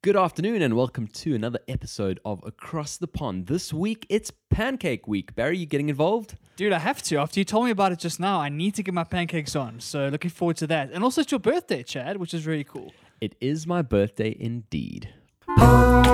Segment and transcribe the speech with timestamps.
[0.00, 3.48] Good afternoon and welcome to another episode of Across the Pond.
[3.48, 5.34] This week it's Pancake Week.
[5.34, 6.36] Barry, you getting involved?
[6.54, 7.16] Dude, I have to.
[7.16, 9.80] After you told me about it just now, I need to get my pancakes on.
[9.80, 10.92] So looking forward to that.
[10.92, 12.92] And also it's your birthday, Chad, which is really cool.
[13.20, 15.12] It is my birthday indeed.
[15.56, 16.06] Pond,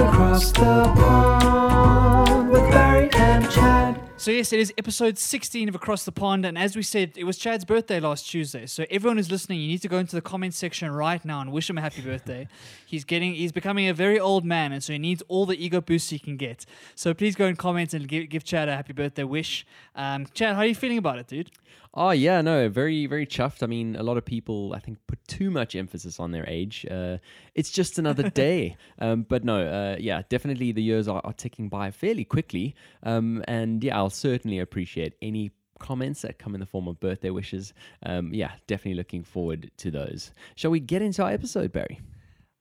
[0.00, 4.01] across the pond with Barry and Chad.
[4.22, 7.24] So yes, it is episode 16 of Across the Pond, and as we said, it
[7.24, 8.66] was Chad's birthday last Tuesday.
[8.66, 11.50] So everyone who's listening, you need to go into the comment section right now and
[11.50, 12.46] wish him a happy birthday.
[12.86, 15.80] he's getting, he's becoming a very old man, and so he needs all the ego
[15.80, 16.64] boosts he can get.
[16.94, 19.66] So please go and comment and give, give Chad a happy birthday wish.
[19.96, 21.50] Um, Chad, how are you feeling about it, dude?
[21.94, 23.62] Oh yeah, no, very very chuffed.
[23.62, 26.86] I mean, a lot of people I think put too much emphasis on their age.
[26.90, 27.18] Uh,
[27.54, 31.68] it's just another day, um, but no, uh, yeah, definitely the years are, are ticking
[31.68, 32.74] by fairly quickly.
[33.02, 37.30] Um, and yeah, I'll certainly appreciate any comments that come in the form of birthday
[37.30, 37.74] wishes.
[38.06, 40.30] Um, yeah, definitely looking forward to those.
[40.54, 42.00] Shall we get into our episode, Barry?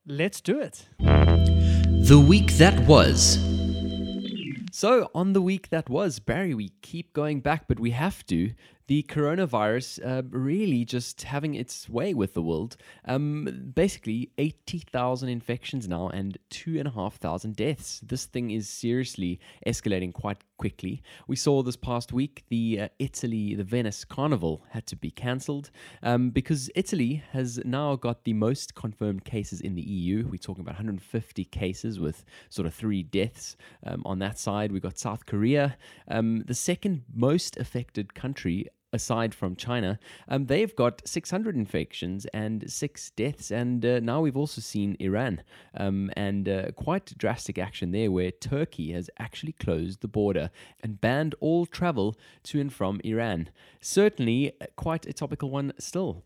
[0.05, 0.87] Let's do it.
[0.99, 3.37] The week that was.
[4.73, 8.51] So, on the week that was, Barry, we keep going back, but we have to.
[8.87, 12.77] The coronavirus uh, really just having its way with the world.
[13.05, 18.01] Um, basically, 80,000 infections now and 2,500 deaths.
[18.03, 21.01] This thing is seriously escalating quite quickly.
[21.27, 25.71] We saw this past week the uh, Italy, the Venice Carnival had to be cancelled
[26.03, 30.27] um, because Italy has now got the most confirmed cases in the EU.
[30.29, 34.71] We're talking about 150 cases with sort of three deaths um, on that side.
[34.71, 40.75] We've got South Korea, um, the second most affected country aside from China, um, they've
[40.75, 43.51] got 600 infections and six deaths.
[43.51, 45.43] And uh, now we've also seen Iran
[45.75, 50.49] um, and uh, quite drastic action there where Turkey has actually closed the border
[50.81, 53.49] and banned all travel to and from Iran.
[53.79, 56.23] Certainly uh, quite a topical one still.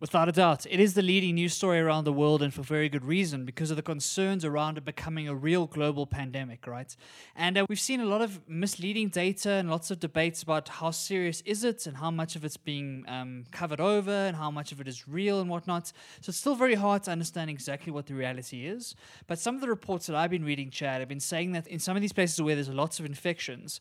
[0.00, 2.88] Without a doubt, it is the leading news story around the world, and for very
[2.88, 6.96] good reason, because of the concerns around it becoming a real global pandemic, right?
[7.36, 10.90] And uh, we've seen a lot of misleading data and lots of debates about how
[10.90, 14.72] serious is it and how much of it's being um, covered over and how much
[14.72, 15.86] of it is real and whatnot.
[16.20, 18.96] So it's still very hard to understand exactly what the reality is.
[19.28, 21.78] But some of the reports that I've been reading, Chad, have been saying that in
[21.78, 23.78] some of these places where there's lots of infections,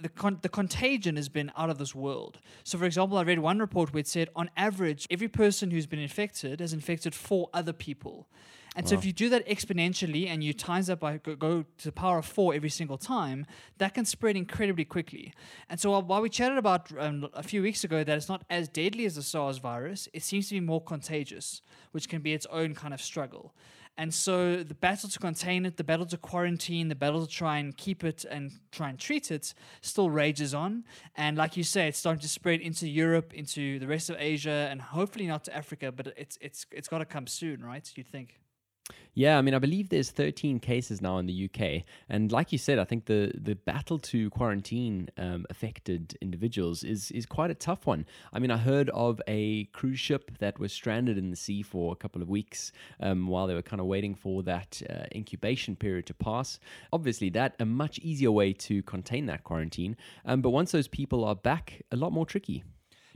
[0.00, 2.38] the, con- the contagion has been out of this world.
[2.62, 5.86] So, for example, I read one report where it said on average, every person who's
[5.86, 8.28] been infected has infected four other people.
[8.74, 11.84] And so, if you do that exponentially and you times that by go, go to
[11.84, 13.44] the power of four every single time,
[13.76, 15.34] that can spread incredibly quickly.
[15.68, 18.44] And so, while, while we chatted about um, a few weeks ago that it's not
[18.48, 21.60] as deadly as the SARS virus, it seems to be more contagious,
[21.90, 23.52] which can be its own kind of struggle.
[23.98, 27.58] And so the battle to contain it, the battle to quarantine, the battle to try
[27.58, 30.84] and keep it and try and treat it still rages on.
[31.14, 34.68] And like you say, it's starting to spread into Europe, into the rest of Asia,
[34.70, 37.90] and hopefully not to Africa, but it's it's it's got to come soon, right?
[37.94, 38.41] You'd think.
[39.14, 42.56] Yeah, I mean, I believe there's 13 cases now in the UK, and like you
[42.56, 47.54] said, I think the the battle to quarantine um, affected individuals is is quite a
[47.54, 48.06] tough one.
[48.32, 51.92] I mean, I heard of a cruise ship that was stranded in the sea for
[51.92, 55.76] a couple of weeks um, while they were kind of waiting for that uh, incubation
[55.76, 56.58] period to pass.
[56.90, 59.94] Obviously, that a much easier way to contain that quarantine,
[60.24, 62.64] um, but once those people are back, a lot more tricky.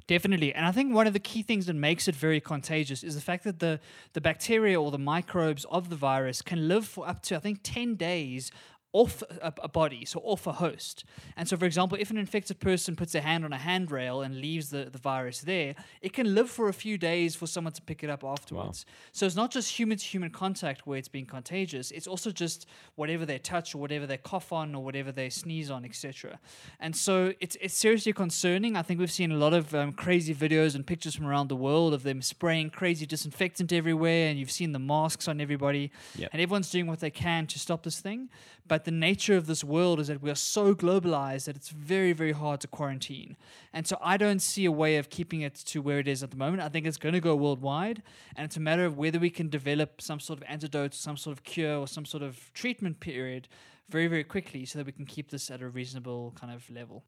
[0.06, 0.54] Definitely.
[0.54, 3.20] And I think one of the key things that makes it very contagious is the
[3.20, 3.80] fact that the,
[4.12, 7.60] the bacteria or the microbes of the virus can live for up to, I think,
[7.64, 8.52] 10 days
[8.92, 11.04] off a, a, body, so off a host.
[11.36, 14.40] And so, for example, if an infected person puts a hand on a handrail and
[14.40, 17.82] leaves the, the virus there, it can live for a few days for someone to
[17.82, 18.86] pick it up afterwards.
[18.86, 18.94] Wow.
[19.12, 22.66] So it's not just human to human contact where it's being contagious, it's also just
[22.94, 26.38] whatever they touch or whatever they cough on or whatever they sneeze on, etc.
[26.80, 28.76] And so it's, it's seriously concerning.
[28.76, 31.56] I think we've seen a lot of um, crazy videos and pictures from around the
[31.56, 36.30] world of them spraying crazy disinfectant everywhere, and you've seen the masks on everybody, yep.
[36.32, 38.30] and everyone's doing what they can to stop this thing.
[38.68, 42.12] But the nature of this world is that we are so globalized that it's very,
[42.12, 43.36] very hard to quarantine.
[43.72, 46.30] And so I don't see a way of keeping it to where it is at
[46.30, 46.62] the moment.
[46.62, 48.02] I think it's going to go worldwide.
[48.34, 51.36] And it's a matter of whether we can develop some sort of antidote, some sort
[51.36, 53.48] of cure, or some sort of treatment period
[53.88, 57.04] very, very quickly so that we can keep this at a reasonable kind of level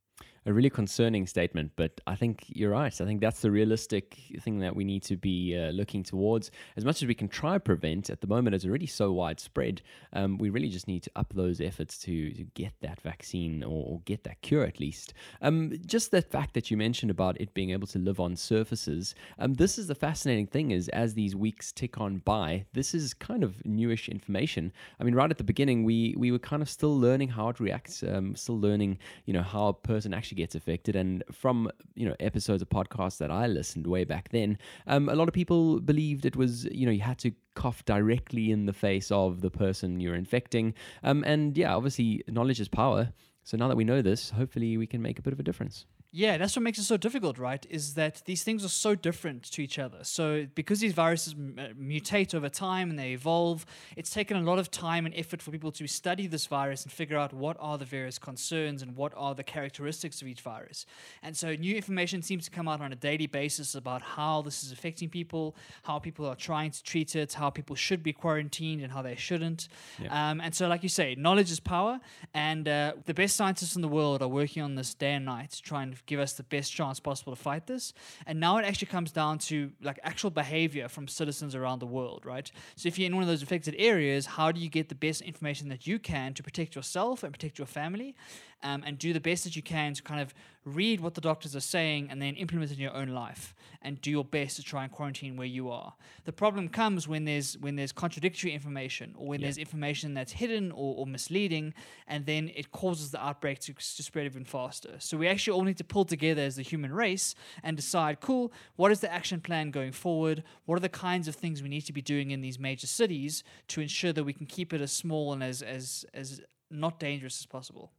[0.47, 2.99] a really concerning statement, but I think you're right.
[3.01, 6.51] I think that's the realistic thing that we need to be uh, looking towards.
[6.77, 9.83] As much as we can try prevent, at the moment it's already so widespread.
[10.15, 13.85] Um, we really just need to up those efforts to, to get that vaccine or,
[13.85, 15.13] or get that cure at least.
[15.43, 19.15] Um, just that fact that you mentioned about it being able to live on surfaces.
[19.39, 23.13] Um, this is the fascinating thing: is as these weeks tick on by, this is
[23.13, 24.73] kind of newish information.
[24.99, 27.61] I mean, right at the beginning, we we were kind of still learning how it
[27.61, 30.97] reacts, um, still learning, you know, how a person actually gets affected.
[30.97, 35.15] And from you know episodes of podcasts that I listened way back then, um, a
[35.15, 38.73] lot of people believed it was you know you had to cough directly in the
[38.73, 40.75] face of the person you're infecting.
[41.03, 43.13] Um, and yeah, obviously knowledge is power.
[43.45, 45.87] So now that we know this, hopefully we can make a bit of a difference.
[46.11, 47.67] Yeah, that's what makes it so difficult, right?
[47.69, 49.99] Is that these things are so different to each other.
[50.05, 54.41] So, because these viruses m- uh, mutate over time and they evolve, it's taken a
[54.41, 57.59] lot of time and effort for people to study this virus and figure out what
[57.61, 60.87] are the various concerns and what are the characteristics of each virus.
[61.23, 64.65] And so, new information seems to come out on a daily basis about how this
[64.65, 68.81] is affecting people, how people are trying to treat it, how people should be quarantined
[68.81, 69.69] and how they shouldn't.
[70.09, 72.01] Um, and so, like you say, knowledge is power,
[72.33, 75.51] and uh, the best scientists in the world are working on this day and night
[75.51, 77.93] to try and give us the best chance possible to fight this.
[78.27, 82.27] And now it actually comes down to like actual behavior from citizens around the world,
[82.27, 82.51] right?
[82.75, 85.23] So if you're in one of those affected areas, how do you get the best
[85.23, 88.17] information that you can to protect yourself and protect your family,
[88.63, 90.35] um, and do the best that you can to kind of
[90.65, 94.01] read what the doctors are saying and then implement it in your own life and
[94.01, 95.95] do your best to try and quarantine where you are.
[96.25, 100.73] The problem comes when there's when there's contradictory information or when there's information that's hidden
[100.73, 101.75] or, or misleading,
[102.07, 104.97] and then it causes the outbreak to, to spread even faster.
[104.99, 108.53] So we actually all need to pull together as the human race and decide, cool,
[108.77, 110.43] what is the action plan going forward?
[110.67, 113.45] What are the kinds of things we need to be doing in these major cities
[113.69, 116.41] to ensure that we can keep it as small and as as as
[116.71, 117.93] not dangerous as possible?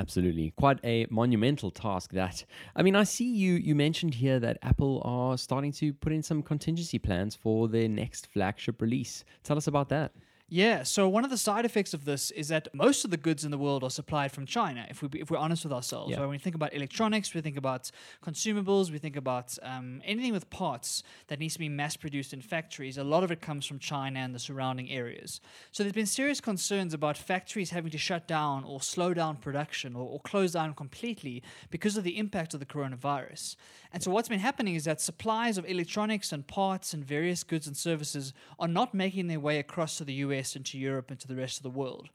[0.00, 0.54] Absolutely.
[0.56, 2.46] Quite a monumental task that.
[2.74, 6.22] I mean, I see you you mentioned here that Apple are starting to put in
[6.22, 9.24] some contingency plans for their next flagship release.
[9.44, 10.12] Tell us about that.
[10.52, 13.44] Yeah, so one of the side effects of this is that most of the goods
[13.44, 14.84] in the world are supplied from China.
[14.90, 16.16] If we if we're honest with ourselves, Yeah.
[16.16, 16.22] Right?
[16.22, 20.50] when we think about electronics, we think about consumables, we think about um, anything with
[20.50, 22.98] parts that needs to be mass produced in factories.
[22.98, 25.40] A lot of it comes from China and the surrounding areas.
[25.70, 29.94] So there's been serious concerns about factories having to shut down or slow down production
[29.94, 33.54] or, or close down completely because of the impact of the coronavirus.
[33.92, 37.68] And so what's been happening is that supplies of electronics and parts and various goods
[37.68, 41.20] and services are not making their way across to the US and to Europe and
[41.20, 42.10] to the rest of the world.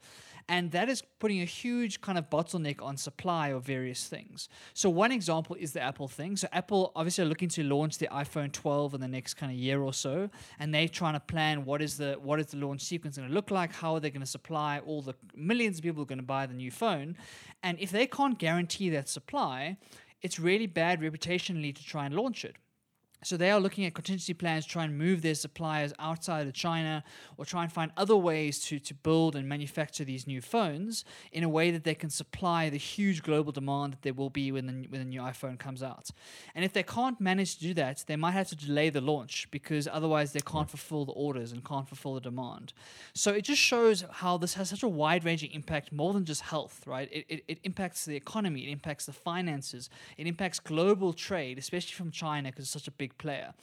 [0.48, 4.48] And that is putting a huge kind of bottleneck on supply of various things.
[4.74, 6.36] So, one example is the Apple thing.
[6.36, 9.58] So, Apple obviously are looking to launch the iPhone 12 in the next kind of
[9.58, 10.30] year or so.
[10.60, 13.34] And they're trying to plan what is the what is the launch sequence going to
[13.34, 13.72] look like?
[13.72, 16.24] How are they going to supply all the millions of people who are going to
[16.24, 17.16] buy the new phone?
[17.64, 19.78] And if they can't guarantee that supply,
[20.22, 22.54] it's really bad reputationally to try and launch it.
[23.22, 26.52] So they are looking at contingency plans to try and move their suppliers outside of
[26.52, 27.02] China
[27.36, 31.42] or try and find other ways to, to build and manufacture these new phones in
[31.42, 34.66] a way that they can supply the huge global demand that there will be when
[34.66, 36.10] the, when the new iPhone comes out.
[36.54, 39.48] And if they can't manage to do that, they might have to delay the launch
[39.50, 42.72] because otherwise they can't fulfill the orders and can't fulfill the demand.
[43.14, 46.42] So it just shows how this has such a wide ranging impact more than just
[46.42, 47.08] health, right?
[47.10, 51.94] It, it, it impacts the economy, it impacts the finances, it impacts global trade, especially
[51.94, 53.54] from China because it's such a big player.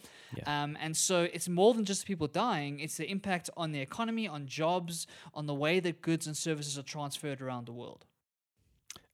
[0.47, 4.27] Um, and so it's more than just people dying, it's the impact on the economy,
[4.27, 8.05] on jobs, on the way that goods and services are transferred around the world.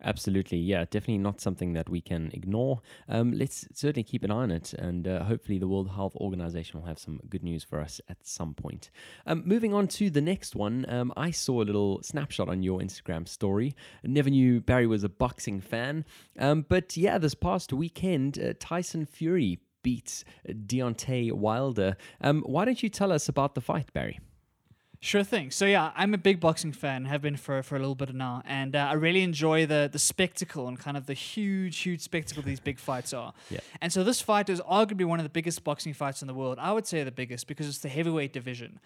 [0.02, 2.80] Absolutely, yeah, definitely not something that we can ignore.
[3.10, 6.80] Um, let's certainly keep an eye on it, and uh, hopefully, the World Health Organization
[6.80, 8.92] will have some good news for us at some point.
[9.26, 12.80] Um, moving on to the next one, um, I saw a little snapshot on your
[12.80, 13.76] Instagram story.
[14.02, 16.06] Never knew Barry was a boxing fan,
[16.38, 21.98] um, but yeah, this past weekend, uh, Tyson Fury beats Deontay Wilder.
[22.22, 24.20] Um, why don't you tell us about the fight, Barry?
[25.01, 25.50] Sure thing.
[25.50, 27.06] So yeah, I'm a big boxing fan.
[27.06, 30.00] Have been for for a little bit now, and uh, I really enjoy the the
[30.00, 33.33] spectacle and kind of the huge, huge spectacle these big fights are.
[33.50, 33.62] Yeah.
[33.80, 36.57] And so this fight is arguably one of the biggest boxing fights in the world.
[36.59, 38.80] I would say the biggest because it's the heavyweight division.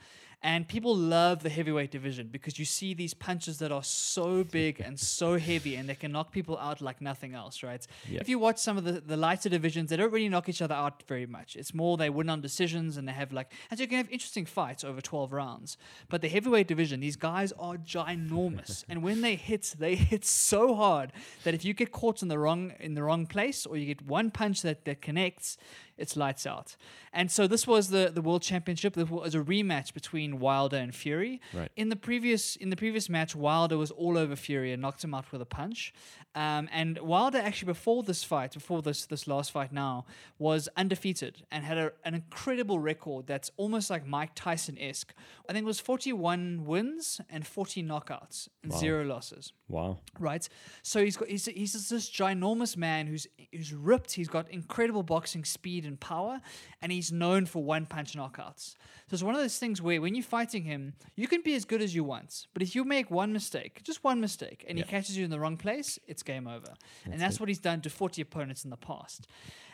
[0.45, 4.81] And people love the heavyweight division because you see these punches that are so big
[4.81, 7.88] and so heavy and they can knock people out like nothing else, right?
[8.09, 8.19] Yeah.
[8.19, 10.75] If you watch some of the, the lighter divisions, they don't really knock each other
[10.75, 11.55] out very much.
[11.55, 14.09] It's more they win on decisions and they have like, and so you can have
[14.09, 15.77] interesting fights over 12 rounds.
[16.10, 18.83] But the heavyweight division, these guys are ginormous.
[18.89, 21.12] and when they hit, they hit so hard
[21.43, 24.05] that if you get caught in the wrong in the wrong place or you get
[24.05, 25.57] one punch that, that connects,
[25.98, 26.75] it's lights out.
[27.12, 28.95] And so this was the, the world championship.
[28.95, 31.39] This was a rematch between Wilder and Fury.
[31.53, 31.72] Right.
[31.75, 35.13] In the previous in the previous match, Wilder was all over Fury and knocked him
[35.13, 35.93] out with a punch.
[36.36, 40.05] Um, and Wilder actually before this fight, before this this last fight now,
[40.39, 45.13] was undefeated and had a, an incredible record that's almost like Mike Tyson esque.
[45.48, 48.77] I think it was 41 wins and 40 knockouts and Wow.
[48.79, 50.00] zero losses Wow.
[50.19, 50.47] right?
[50.81, 54.13] So he's got he's, he's this ginormous man who's who's ripped.
[54.13, 56.41] He's got incredible boxing speed and power,
[56.81, 58.73] and he's known for one punch knockouts.
[59.07, 61.63] So it's one of those things where when you're fighting him, you can be as
[61.65, 64.85] good as you want, but if you make one mistake, just one mistake, and Yeah.
[64.85, 66.73] he catches you in the wrong place, it's game over.
[67.05, 69.27] and that's what he's done to 40 opponents in the past.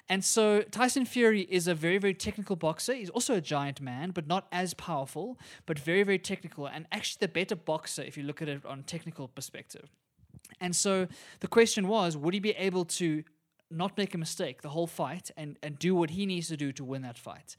[0.10, 2.96] And so Tyson Fury is a very, very technical boxer.
[2.96, 5.38] He's also a giant man, but not as powerful,
[5.68, 8.82] but very, very technical, and actually the better boxer if you look at it on
[8.84, 9.88] technical perspective.
[10.60, 11.08] And so
[11.42, 13.24] the question was, would he be able to
[13.70, 16.72] not make a mistake the whole fight and, and do what he needs to do
[16.72, 17.56] to win that fight?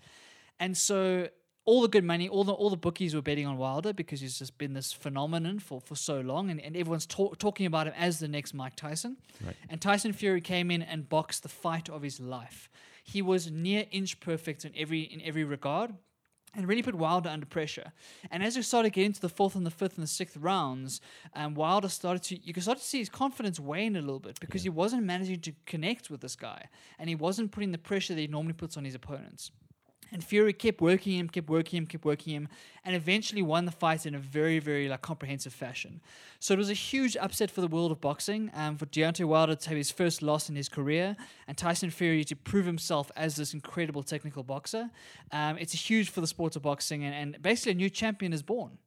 [0.59, 1.29] And so
[1.71, 4.41] all the good money, all the all the bookies were betting on Wilder because he's
[4.41, 7.95] just been this phenomenon for, for so long, and, and everyone's talk, talking about him
[7.97, 9.17] as the next Mike Tyson.
[9.47, 9.55] Right.
[9.69, 12.69] And Tyson Fury came in and boxed the fight of his life.
[13.05, 15.95] He was near inch perfect in every in every regard
[16.57, 17.93] and really put Wilder under pressure.
[18.33, 21.01] And as we started getting to the fourth and the fifth and the sixth rounds,
[21.37, 24.41] um, Wilder started to you could start to see his confidence wane a little bit
[24.41, 26.65] because he wasn't managing to connect with this guy,
[26.99, 29.53] and he wasn't putting the pressure that he normally puts on his opponents.
[30.13, 32.49] And Fury kept working him, kept working him, kept working him,
[32.85, 36.01] and eventually won the fight in a very, very like comprehensive fashion.
[36.39, 39.55] So it was a huge upset for the world of boxing, um, for Deontay Wilder
[39.55, 43.37] to have his first loss in his career, and Tyson Fury to prove himself as
[43.37, 44.91] this incredible technical boxer.
[45.33, 48.43] Um, it's huge for the sport of boxing, and, and basically a new champion is
[48.43, 48.79] born.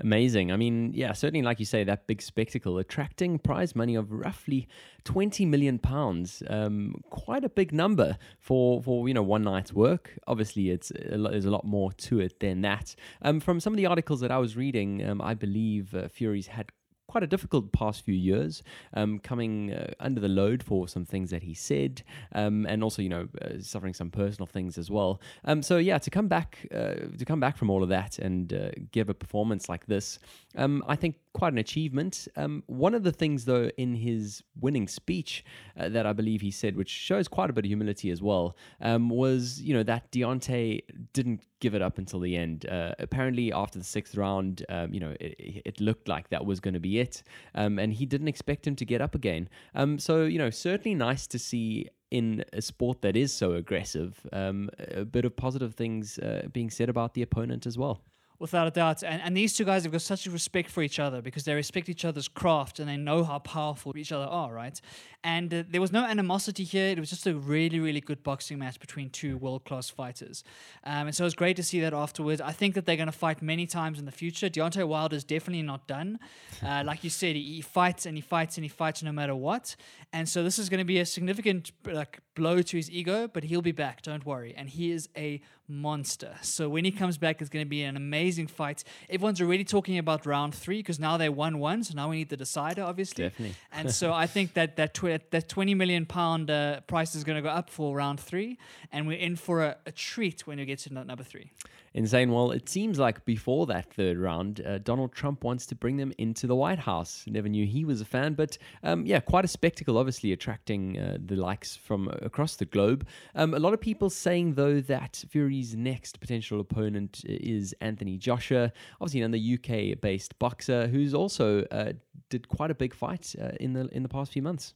[0.00, 0.50] Amazing.
[0.50, 4.66] I mean, yeah, certainly, like you say, that big spectacle attracting prize money of roughly
[5.04, 6.42] twenty million pounds.
[6.50, 10.18] Um, quite a big number for for you know one night's work.
[10.26, 12.96] Obviously, it's a lot, there's a lot more to it than that.
[13.22, 16.48] Um, from some of the articles that I was reading, um, I believe uh, Fury's
[16.48, 16.72] had
[17.06, 18.62] quite a difficult past few years,
[18.94, 23.02] um, coming uh, under the load for some things that he said, um, and also
[23.02, 25.20] you know uh, suffering some personal things as well.
[25.44, 28.52] Um, so yeah, to come back uh, to come back from all of that and
[28.52, 30.18] uh, give a performance like this,
[30.56, 32.28] um, I think quite an achievement.
[32.36, 35.44] Um, one of the things though in his winning speech
[35.78, 38.56] uh, that I believe he said, which shows quite a bit of humility as well,
[38.80, 40.80] um, was you know that Deontay
[41.12, 42.66] didn't give it up until the end.
[42.68, 46.60] Uh, apparently, after the sixth round, um, you know, it, it looked like that was
[46.60, 47.22] going to be it,
[47.54, 49.48] um, and he didn't expect him to get up again.
[49.74, 54.24] Um, so, you know, certainly nice to see in a sport that is so aggressive,
[54.32, 58.02] um, a bit of positive things uh, being said about the opponent as well.
[58.38, 59.02] Without a doubt.
[59.02, 61.54] And, and these two guys have got such a respect for each other because they
[61.54, 64.80] respect each other's craft and they know how powerful each other are, right?
[65.24, 66.88] And uh, there was no animosity here.
[66.88, 70.44] It was just a really, really good boxing match between two world class fighters.
[70.84, 72.42] Um, and so it was great to see that afterwards.
[72.42, 74.50] I think that they're going to fight many times in the future.
[74.50, 76.20] Deontay Wilder is definitely not done.
[76.62, 79.34] Uh, like you said, he, he fights and he fights and he fights no matter
[79.34, 79.76] what.
[80.12, 83.44] And so this is going to be a significant like blow to his ego, but
[83.44, 84.02] he'll be back.
[84.02, 84.54] Don't worry.
[84.56, 86.34] And he is a monster.
[86.42, 88.84] So when he comes back, it's going to be an amazing fight.
[89.08, 91.82] Everyone's already talking about round three because now they won one.
[91.84, 93.24] So now we need the decider, obviously.
[93.24, 93.56] Definitely.
[93.72, 97.36] And so I think that that tw- that twenty million pound uh, price is going
[97.36, 98.58] to go up for round three,
[98.92, 101.50] and we're in for a, a treat when we get to number three.
[101.94, 102.32] Insane.
[102.32, 106.12] Well, it seems like before that third round, uh, Donald Trump wants to bring them
[106.18, 107.22] into the White House.
[107.28, 111.18] Never knew he was a fan, but um, yeah, quite a spectacle, obviously attracting uh,
[111.24, 113.06] the likes from across the globe.
[113.36, 118.72] Um, a lot of people saying, though, that Fury's next potential opponent is Anthony Joshua,
[119.00, 121.92] obviously another UK based boxer who's also uh,
[122.28, 124.74] did quite a big fight uh, in the in the past few months.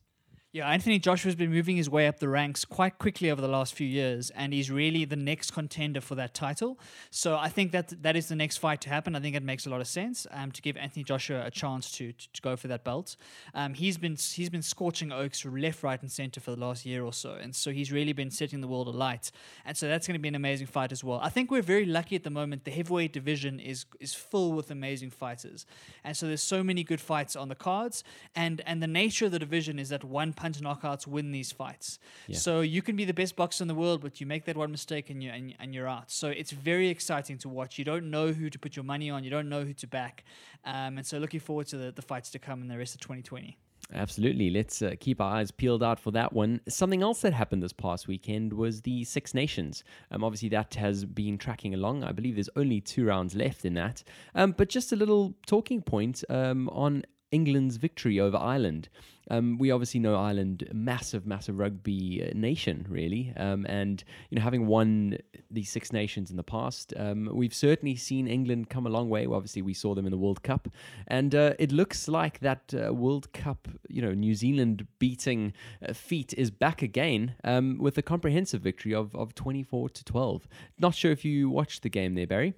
[0.51, 3.75] Yeah, Anthony Joshua's been moving his way up the ranks quite quickly over the last
[3.75, 6.81] few years, and he's really the next contender for that title.
[7.11, 9.15] So I think that that is the next fight to happen.
[9.15, 11.91] I think it makes a lot of sense um, to give Anthony Joshua a chance
[11.93, 13.17] to to, to go for that belt.
[13.53, 17.05] Um, he's been he's been scorching oaks left, right, and center for the last year
[17.05, 19.31] or so, and so he's really been setting the world alight.
[19.67, 21.21] And so that's going to be an amazing fight as well.
[21.23, 22.65] I think we're very lucky at the moment.
[22.65, 25.67] The heavyweight division is is full with amazing fighters,
[26.05, 28.03] and so there's so many good fights on the cards.
[28.35, 31.99] And and the nature of the division is that one punch knockouts win these fights.
[32.29, 32.39] Yeah.
[32.39, 34.71] So you can be the best boxer in the world, but you make that one
[34.71, 36.11] mistake and you and, and you're out.
[36.11, 37.79] So it's very exciting to watch.
[37.79, 39.25] You don't know who to put your money on.
[39.25, 40.25] You don't know who to back.
[40.65, 43.01] Um, and so looking forward to the, the fights to come in the rest of
[43.01, 43.57] 2020.
[43.95, 44.51] Absolutely.
[44.51, 46.61] Let's uh, keep our eyes peeled out for that one.
[46.69, 49.83] Something else that happened this past weekend was the Six Nations.
[50.11, 52.05] Um, obviously, that has been tracking along.
[52.05, 54.03] I believe there's only two rounds left in that.
[54.35, 58.89] Um, but just a little talking point um, on England's victory over Ireland.
[59.31, 64.43] Um, we obviously know Ireland, massive, massive rugby uh, nation, really, um, and you know
[64.43, 65.19] having won
[65.51, 69.27] the Six Nations in the past, um, we've certainly seen England come a long way.
[69.27, 70.69] Well, obviously, we saw them in the World Cup,
[71.09, 75.53] and uh, it looks like that uh, World Cup, you know, New Zealand beating
[75.87, 80.05] uh, feat is back again um, with a comprehensive victory of of twenty four to
[80.05, 80.49] twelve.
[80.79, 82.55] Not sure if you watched the game there, Barry.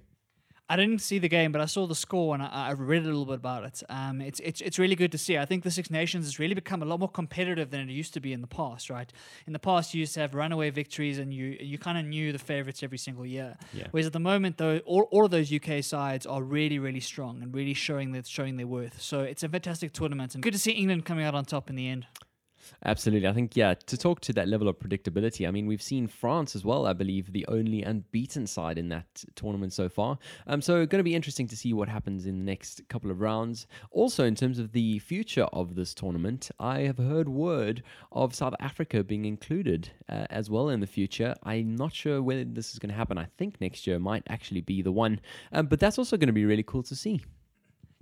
[0.71, 3.05] I didn't see the game, but I saw the score and I, I read a
[3.07, 3.83] little bit about it.
[3.89, 5.37] Um, it's, it's it's really good to see.
[5.37, 8.13] I think the Six Nations has really become a lot more competitive than it used
[8.13, 9.11] to be in the past, right?
[9.45, 12.31] In the past, you used to have runaway victories and you you kind of knew
[12.31, 13.57] the favorites every single year.
[13.73, 13.87] Yeah.
[13.91, 17.43] Whereas at the moment, though, all, all of those UK sides are really really strong
[17.43, 19.01] and really showing that showing their worth.
[19.01, 21.75] So it's a fantastic tournament and good to see England coming out on top in
[21.75, 22.05] the end.
[22.83, 23.27] Absolutely.
[23.27, 26.55] I think, yeah, to talk to that level of predictability, I mean, we've seen France
[26.55, 30.17] as well, I believe, the only unbeaten side in that tournament so far.
[30.47, 33.21] Um, so, going to be interesting to see what happens in the next couple of
[33.21, 33.67] rounds.
[33.91, 38.55] Also, in terms of the future of this tournament, I have heard word of South
[38.59, 41.35] Africa being included uh, as well in the future.
[41.43, 43.17] I'm not sure when this is going to happen.
[43.17, 45.19] I think next year might actually be the one.
[45.51, 47.21] Um, but that's also going to be really cool to see.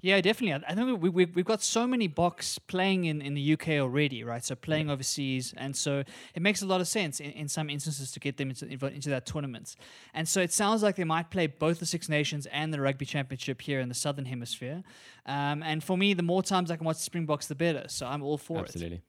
[0.01, 0.65] Yeah, definitely.
[0.67, 4.23] I- think we, we, we've got so many Boks playing in, in the UK already,
[4.23, 4.43] right?
[4.43, 5.53] So playing overseas.
[5.57, 6.03] And so
[6.33, 9.09] it makes a lot of sense in, in some instances to get them into, into
[9.09, 9.75] that tournament.
[10.13, 13.05] And so it sounds like they might play both the Six Nations and the Rugby
[13.05, 14.83] Championship here in the Southern Hemisphere.
[15.25, 17.85] Um, and for me, the more times I can watch Springboks, the better.
[17.87, 18.61] So I'm all for it.
[18.61, 19.01] Absolutely.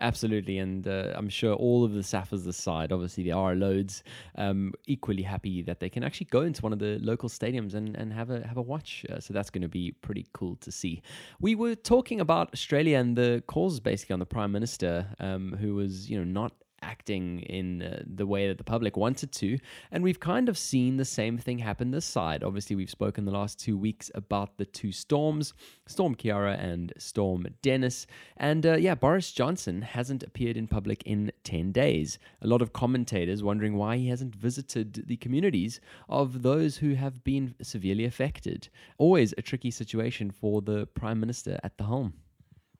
[0.00, 4.04] Absolutely, and uh, I'm sure all of the Saffers this side, obviously there are loads,
[4.36, 7.96] um, equally happy that they can actually go into one of the local stadiums and,
[7.96, 9.04] and have a have a watch.
[9.10, 11.02] Uh, so that's going to be pretty cool to see.
[11.40, 15.74] We were talking about Australia and the calls basically on the Prime Minister, um, who
[15.74, 16.52] was you know not
[16.82, 19.58] acting in the way that the public wanted to.
[19.90, 22.44] And we've kind of seen the same thing happen this side.
[22.44, 25.54] Obviously, we've spoken the last two weeks about the two storms
[25.86, 28.06] Storm Ciara and Storm Dennis.
[28.36, 32.18] And uh, yeah, Boris Johnson hasn't appeared in public in 10 days.
[32.42, 37.24] A lot of commentators wondering why he hasn't visited the communities of those who have
[37.24, 38.68] been severely affected.
[38.98, 42.14] Always a tricky situation for the Prime Minister at the helm.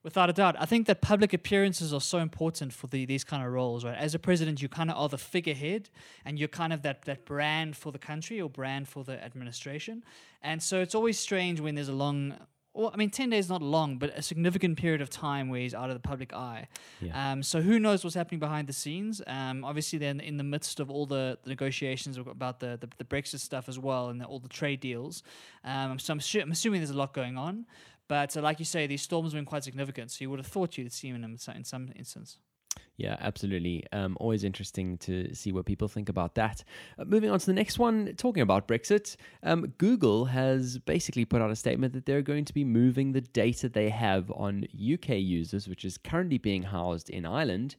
[0.09, 3.45] Without a doubt, I think that public appearances are so important for the, these kind
[3.45, 3.99] of roles, right?
[4.07, 5.91] As a president, you kind of are the figurehead,
[6.25, 10.03] and you're kind of that that brand for the country or brand for the administration.
[10.41, 12.39] And so it's always strange when there's a long,
[12.73, 15.61] well, I mean, ten days is not long, but a significant period of time where
[15.61, 16.69] he's out of the public eye.
[17.03, 17.33] Yeah.
[17.33, 19.21] Um, so who knows what's happening behind the scenes?
[19.27, 23.05] Um, obviously, then in the midst of all the, the negotiations about the, the the
[23.05, 25.23] Brexit stuff as well, and the, all the trade deals.
[25.65, 27.67] Um, so I'm, su- I'm assuming there's a lot going on.
[28.09, 30.47] But uh, like you say, these storms have been quite significant, so you would have
[30.47, 32.39] thought you'd see them in, some- in some instance.
[32.97, 33.85] Yeah, absolutely.
[33.93, 36.65] Um, always interesting to see what people think about that.
[36.99, 41.41] Uh, moving on to the next one, talking about Brexit, um, Google has basically put
[41.41, 45.11] out a statement that they're going to be moving the data they have on UK
[45.11, 47.77] users, which is currently being housed in Ireland,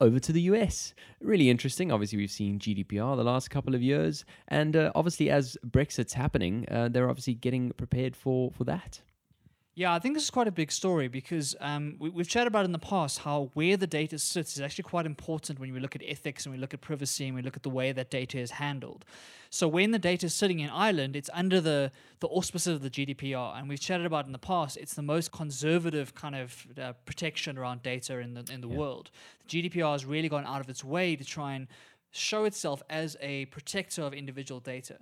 [0.00, 0.94] over to the US.
[1.20, 1.92] Really interesting.
[1.92, 6.66] Obviously, we've seen GDPR the last couple of years, and uh, obviously, as Brexit's happening,
[6.70, 9.02] uh, they're obviously getting prepared for for that.
[9.74, 12.66] Yeah, I think this is quite a big story because um, we, we've chatted about
[12.66, 15.96] in the past how where the data sits is actually quite important when we look
[15.96, 18.38] at ethics and we look at privacy and we look at the way that data
[18.38, 19.06] is handled.
[19.48, 22.90] So when the data is sitting in Ireland, it's under the the auspices of the
[22.90, 24.76] GDPR, and we've chatted about in the past.
[24.76, 29.10] It's the most conservative kind of uh, protection around data in the in the world.
[29.48, 31.66] The GDPR has really gone out of its way to try and
[32.12, 34.98] show itself as a protector of individual data.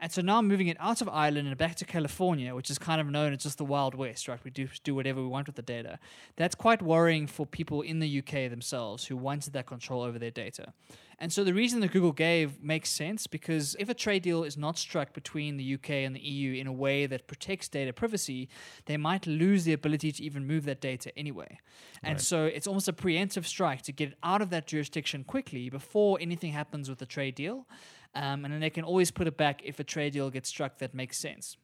[0.00, 3.00] And so now moving it out of Ireland and back to California, which is kind
[3.00, 4.40] of known as just the Wild West, right?
[4.42, 5.98] We do do whatever we want with the data.
[6.36, 10.30] That's quite worrying for people in the UK themselves who wanted that control over their
[10.30, 10.72] data.
[11.18, 14.56] And so the reason that Google gave makes sense because if a trade deal is
[14.56, 18.48] not struck between the UK and the EU in a way that protects data privacy,
[18.86, 21.58] they might lose the ability to even move that data anyway.
[22.02, 25.70] And so it's almost a preemptive strike to get it out of that jurisdiction quickly
[25.70, 27.66] before anything happens with the trade deal.
[28.14, 30.78] Um, and then they can always put it back if a trade deal gets struck
[30.78, 31.56] that makes sense.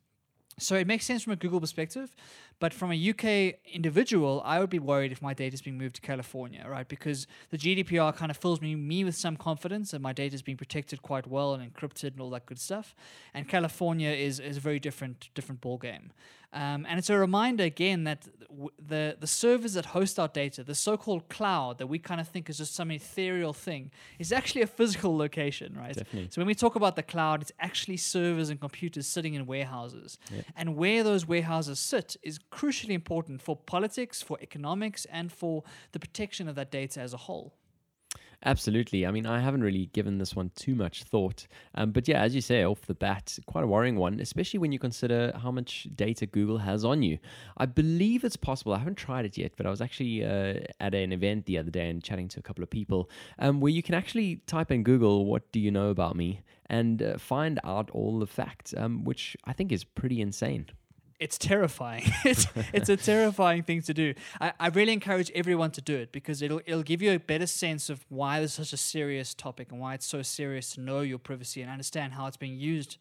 [0.59, 2.15] So it makes sense from a Google perspective,
[2.61, 5.97] but from a UK individual, I would be worried if my data is being moved
[5.97, 6.87] to California, right?
[6.87, 10.43] Because the GDPR kind of fills me me with some confidence that my data is
[10.43, 12.95] being protected quite well and encrypted and all that good stuff.
[13.35, 16.13] And California is is a very different different ball game.
[16.53, 20.65] Um, and it's a reminder again that w- the the servers that host our data,
[20.65, 24.63] the so-called cloud that we kind of think is just some ethereal thing, is actually
[24.63, 25.95] a physical location, right?
[25.95, 26.29] Definitely.
[26.33, 30.19] So when we talk about the cloud, it's actually servers and computers sitting in warehouses.
[30.57, 35.99] And where those warehouses sit is crucially important for politics, for economics, and for the
[35.99, 37.55] protection of that data as a whole.
[38.43, 39.07] Absolutely.
[39.07, 41.47] I mean, I haven't really given this one too much thought.
[41.75, 44.73] Um, but yeah, as you say, off the bat, quite a worrying one, especially when
[44.73, 47.19] you consider how much data Google has on you.
[47.59, 48.73] I believe it's possible.
[48.73, 51.71] I haven't tried it yet, but I was actually uh, at an event the other
[51.71, 54.85] day and chatting to a couple of people um, where you can actually type in
[54.85, 56.41] Google, what do you know about me?
[56.71, 60.67] And uh, find out all the facts, um, which I think is pretty insane.
[61.21, 62.05] It's terrifying.
[62.25, 64.15] it's it's a terrifying thing to do.
[64.41, 67.47] I, I really encourage everyone to do it because it'll it'll give you a better
[67.47, 70.81] sense of why this is such a serious topic and why it's so serious to
[70.81, 72.97] know your privacy and understand how it's being used.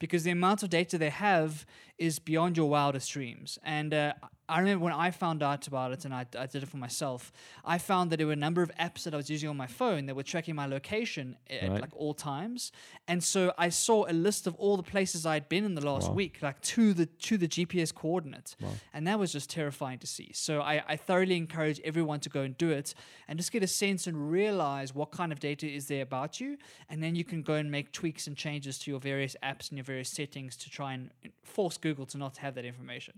[0.00, 1.64] Because the amount of data they have
[1.98, 3.58] is beyond your wildest dreams.
[3.62, 4.14] And uh,
[4.48, 7.30] I remember when I found out about it and I, I did it for myself,
[7.62, 9.66] I found that there were a number of apps that I was using on my
[9.66, 11.80] phone that were tracking my location at Right.
[11.82, 12.72] like all times.
[13.06, 16.08] And so I saw a list of all the places I'd been in the last
[16.08, 16.14] Wow.
[16.14, 18.56] week, like to the to the GPS coordinate.
[18.60, 18.70] Wow.
[18.94, 20.30] And that was just terrifying to see.
[20.32, 22.94] So I, I thoroughly encourage everyone to go and do it
[23.28, 26.56] and just get a sense and realize what kind of data is there about you.
[26.88, 29.76] And then you can go and make tweaks and changes to your various apps and
[29.76, 31.10] your various settings to try and
[31.42, 33.14] force Google to not have that information.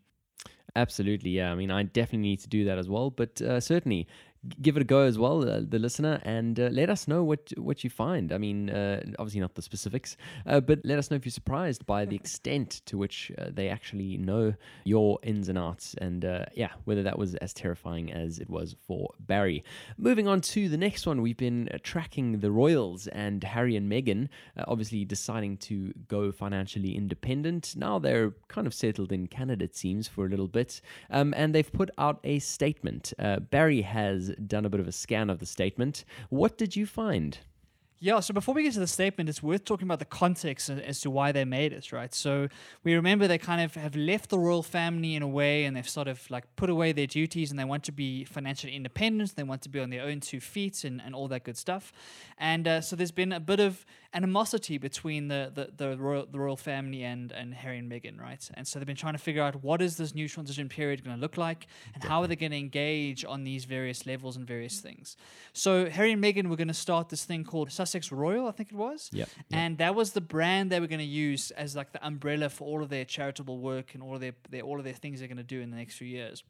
[0.74, 1.52] Absolutely, yeah.
[1.52, 3.10] I mean, I definitely need to do that as well.
[3.10, 4.06] But uh, certainly,
[4.60, 7.52] give it a go as well, uh, the listener, and uh, let us know what
[7.56, 8.32] what you find.
[8.32, 11.86] I mean, uh, obviously not the specifics, uh, but let us know if you're surprised
[11.86, 16.46] by the extent to which uh, they actually know your ins and outs, and uh,
[16.54, 19.62] yeah, whether that was as terrifying as it was for Barry.
[19.96, 23.90] Moving on to the next one, we've been uh, tracking the Royals and Harry and
[23.90, 27.74] Meghan, uh, obviously deciding to go financially independent.
[27.76, 31.54] Now they're kind of settled in Canada, it seems, for a little bit, um, and
[31.54, 33.12] they've put out a statement.
[33.18, 36.04] Uh, Barry has done a bit of a scan of the statement.
[36.28, 37.38] What did you find?
[38.04, 41.00] Yeah, so before we get to the statement, it's worth talking about the context as-
[41.02, 42.12] to why they made it, right?
[42.12, 42.48] So
[42.82, 45.88] we remember they kind of have left the royal family in a way and they've
[45.88, 49.36] sort of like put away their duties and they want to be financially independent.
[49.36, 51.92] They want to be on their own two feet and, and all that good stuff.
[52.38, 56.38] And uh, so there's been a bit of animosity between the, the, the, royal, the
[56.38, 58.46] royal family and, and Harry and Meghan, right?
[58.54, 61.16] And so they've been trying to figure out what is this new transition period going
[61.16, 64.46] to look like and how are they going to engage on these various levels and
[64.46, 65.16] various things.
[65.52, 67.70] So Harry and Meghan were going to start this thing called
[68.12, 69.10] Royal, I think it was.
[69.12, 69.46] Yep, yep.
[69.52, 72.66] And that was the brand they were going to use as like the umbrella for
[72.66, 75.28] all of their charitable work and all of their, their all of their things they're
[75.28, 76.42] going to do in the next few years.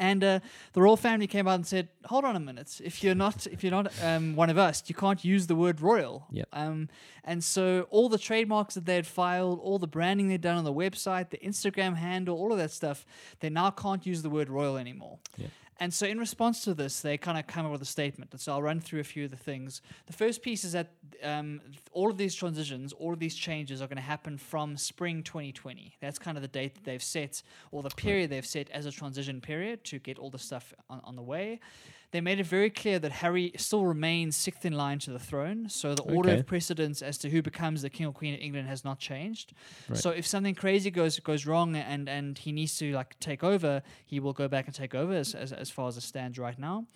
[0.00, 0.40] And uh,
[0.72, 2.80] the royal family came out and said, "Hold on a minute.
[2.82, 5.82] If you're not, if you're not um, one of us, you can't use the word
[5.82, 6.48] royal." Yep.
[6.54, 6.88] Um,
[7.22, 10.64] and so all the trademarks that they had filed, all the branding they'd done on
[10.64, 13.04] the website, the Instagram handle, all of that stuff,
[13.40, 15.18] they now can't use the word royal anymore.
[15.36, 15.50] Yep.
[15.80, 18.32] And so, in response to this, they kind of come up with a statement.
[18.32, 19.80] And so, I'll run through a few of the things.
[20.06, 21.62] The first piece is that um,
[21.92, 25.96] all of these transitions, all of these changes are going to happen from spring 2020.
[26.00, 28.92] That's kind of the date that they've set, or the period they've set as a
[28.92, 31.60] transition period to get all the stuff on, on the way.
[32.12, 35.68] They made it very clear that Harry still remains sixth in line to the throne.
[35.68, 36.40] So, the order Okay.
[36.40, 39.52] of precedence as to who becomes the king or queen of England has not changed.
[39.88, 39.96] Right.
[39.96, 43.82] So, if something crazy goes goes wrong and, and he needs to like take over,
[44.04, 46.58] he will go back and take over as, as, as far as it stands right
[46.58, 46.86] now.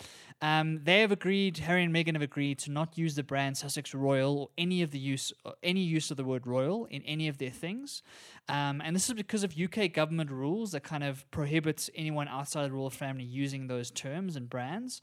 [0.43, 3.95] Um, they have agreed, Harry and Meghan have agreed to not use the brand Sussex
[3.95, 7.29] Royal or any of the use or any use of the word royal in any
[7.29, 8.03] of their things.
[8.49, 12.67] Um, and this is because of UK government rules that kind of prohibits anyone outside
[12.69, 15.01] the royal family using those terms and brands.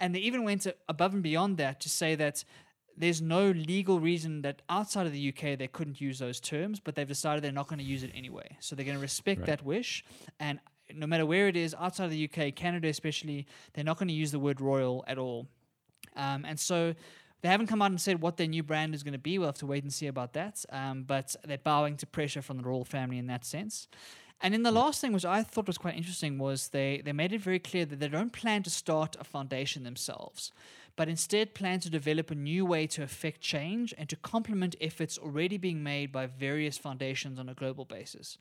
[0.00, 2.44] And they even went above and beyond that to say that
[2.96, 6.96] there's no legal reason that outside of the UK they couldn't use those terms, but
[6.96, 8.56] they've decided they're not going to use it anyway.
[8.58, 9.46] So they're going to respect Right.
[9.46, 10.04] that wish.
[10.40, 10.58] And
[10.92, 14.14] no matter where it is, outside of the UK, Canada especially, they're not going to
[14.14, 15.46] use the word royal at all.
[16.16, 16.94] Um, and so
[17.42, 19.38] they haven't come out and said what their new brand is going to be.
[19.38, 20.64] We'll have to wait and see about that.
[20.70, 23.88] Um, but they're bowing to pressure from the royal family in that sense.
[24.42, 27.32] And then the last thing, which I thought was quite interesting, was they, they made
[27.32, 30.50] it very clear that they don't plan to start a foundation themselves,
[30.96, 35.18] but instead plan to develop a new way to affect change and to complement efforts
[35.18, 38.38] already being made by various foundations on a global basis.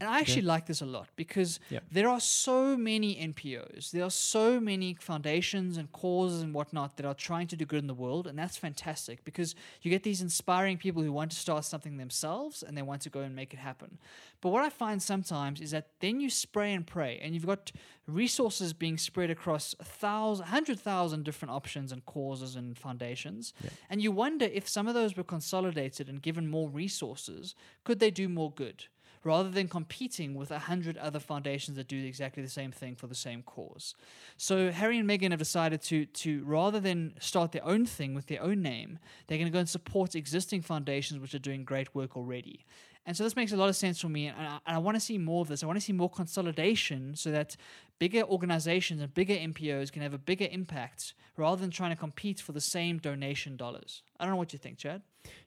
[0.00, 1.58] And I actually like this a lot because
[1.90, 7.06] there are so many NPOs, there are so many foundations and causes and whatnot that
[7.06, 10.22] are trying to do good in the world, and that's fantastic because you get these
[10.22, 13.52] inspiring people who want to start something themselves and they want to go and make
[13.52, 13.98] it happen.
[14.40, 17.72] But what I find sometimes is that then you spray and pray, and you've got
[18.06, 23.52] resources being spread across a thousand, hundred thousand different options and causes and foundations,
[23.90, 28.12] and you wonder if some of those were consolidated and given more resources, could they
[28.12, 28.84] do more good?
[29.24, 33.06] Rather than competing with a hundred other foundations that do exactly the same thing for
[33.06, 33.94] the same cause.
[34.36, 38.26] So Harry and Meghan have decided to to rather than start their own thing with
[38.26, 41.94] their own name, they're going to go and support existing foundations which are doing great
[41.94, 42.64] work already.
[43.08, 45.00] And so this makes a lot of sense for me, and I, I want to
[45.00, 45.62] see more of this.
[45.62, 47.56] I want to see more consolidation so that
[47.98, 52.38] bigger organizations and bigger NPOs can have a bigger impact rather than trying to compete
[52.38, 54.02] for the same donation dollars.
[54.20, 55.00] I don't know what you think, Chad.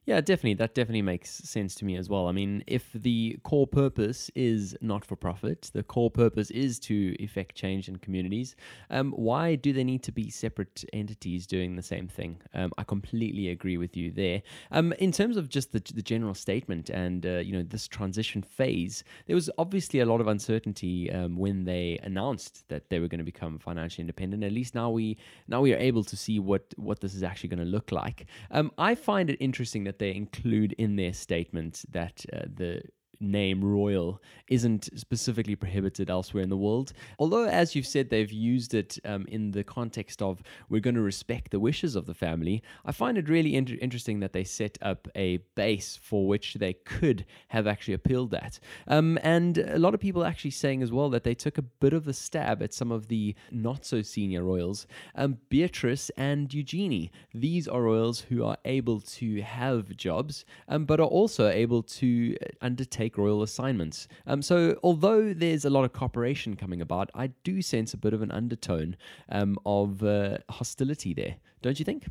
[0.05, 0.55] Yeah, definitely.
[0.55, 2.27] That definitely makes sense to me as well.
[2.27, 7.15] I mean, if the core purpose is not for profit, the core purpose is to
[7.19, 8.55] effect change in communities,
[8.89, 12.41] um, why do they need to be separate entities doing the same thing?
[12.53, 14.41] Um, I completely agree with you there.
[14.71, 18.41] Um, in terms of just the, the general statement and, uh, you know, this transition
[18.41, 23.07] phase, there was obviously a lot of uncertainty um, when they announced that they were
[23.07, 24.43] going to become financially independent.
[24.43, 25.17] At least now we
[25.47, 28.25] now we are able to see what what this is actually going to look like.
[28.49, 32.81] Um, I find it interesting interesting that they include in their statement that uh, the
[33.21, 36.91] name royal isn't specifically prohibited elsewhere in the world.
[37.19, 41.01] Although, as you've said, they've used it um, in the context of we're going to
[41.01, 44.77] respect the wishes of the family, I find it really inter- interesting that they set
[44.81, 48.59] up a base for which they could have actually appealed that.
[48.87, 51.93] Um, and a lot of people actually saying as well that they took a bit
[51.93, 57.11] of a stab at some of the not so senior royals, um, Beatrice and Eugenie.
[57.33, 62.35] These are royals who are able to have jobs, um, but are also able to
[62.61, 64.07] undertake royal assignments.
[64.27, 68.13] Um, so, although there's a lot of cooperation coming about, I do sense a bit
[68.13, 68.95] of an undertone
[69.29, 72.05] um, of uh, hostility there, don't you think?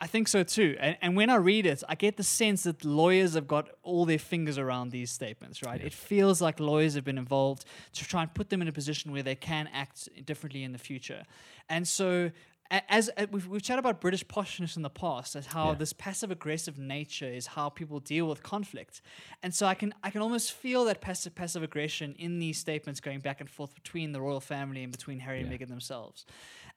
[0.00, 0.76] I think so too.
[0.78, 4.04] And, and when I read it, I get the sense that lawyers have got all
[4.04, 5.80] their fingers around these statements, right?
[5.80, 9.10] It feels like lawyers have been involved to try and put them in a position
[9.10, 11.24] where they can act differently in the future.
[11.70, 12.30] And so,
[12.70, 15.74] a- as, uh, we've, we've chatted about British poshness in the past, as how Yeah.
[15.74, 19.02] this passive aggressive nature is how people deal with conflict.
[19.42, 23.00] And so I can I can almost feel that passive passive aggression in these statements
[23.00, 26.24] going back and forth between the royal family and between Harry and Meghan themselves.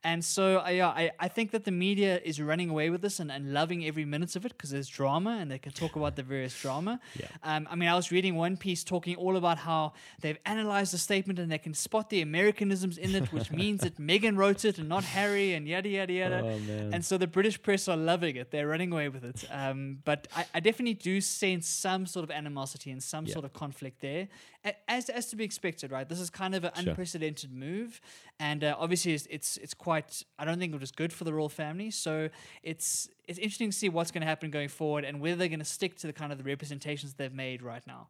[0.02, 3.20] And so, uh, yeah, I, I think that the media is running away with this
[3.20, 6.16] and, and loving every minute of it because there's drama and they can talk about
[6.16, 7.00] the various drama.
[7.20, 7.28] Yeah.
[7.44, 10.98] Um, I mean, I was reading one piece talking all about how they've analyzed the
[10.98, 14.78] statement and they can spot the Americanisms in it, which means that Meghan wrote it
[14.78, 16.42] and not Harry and yada, yada, yada.
[16.46, 16.94] Oh, man.
[16.94, 18.52] And so the British press are loving it.
[18.52, 19.44] They're running away with it.
[19.52, 23.34] Um, but I, I definitely do sense some sort of animosity and some Yeah.
[23.34, 24.30] sort of conflict there,
[24.88, 26.08] as, as to be expected, right?
[26.08, 26.90] This is kind of an Sure.
[26.92, 28.00] unprecedented move.
[28.40, 31.34] And uh, obviously, it's, it's, it's quite, I don't think it was good for the
[31.34, 31.92] royal family.
[31.92, 32.30] So
[32.64, 35.60] it's, it's interesting to see what's going to happen going forward and whether they're going
[35.60, 38.08] to stick to the kind of the representations they've made right now.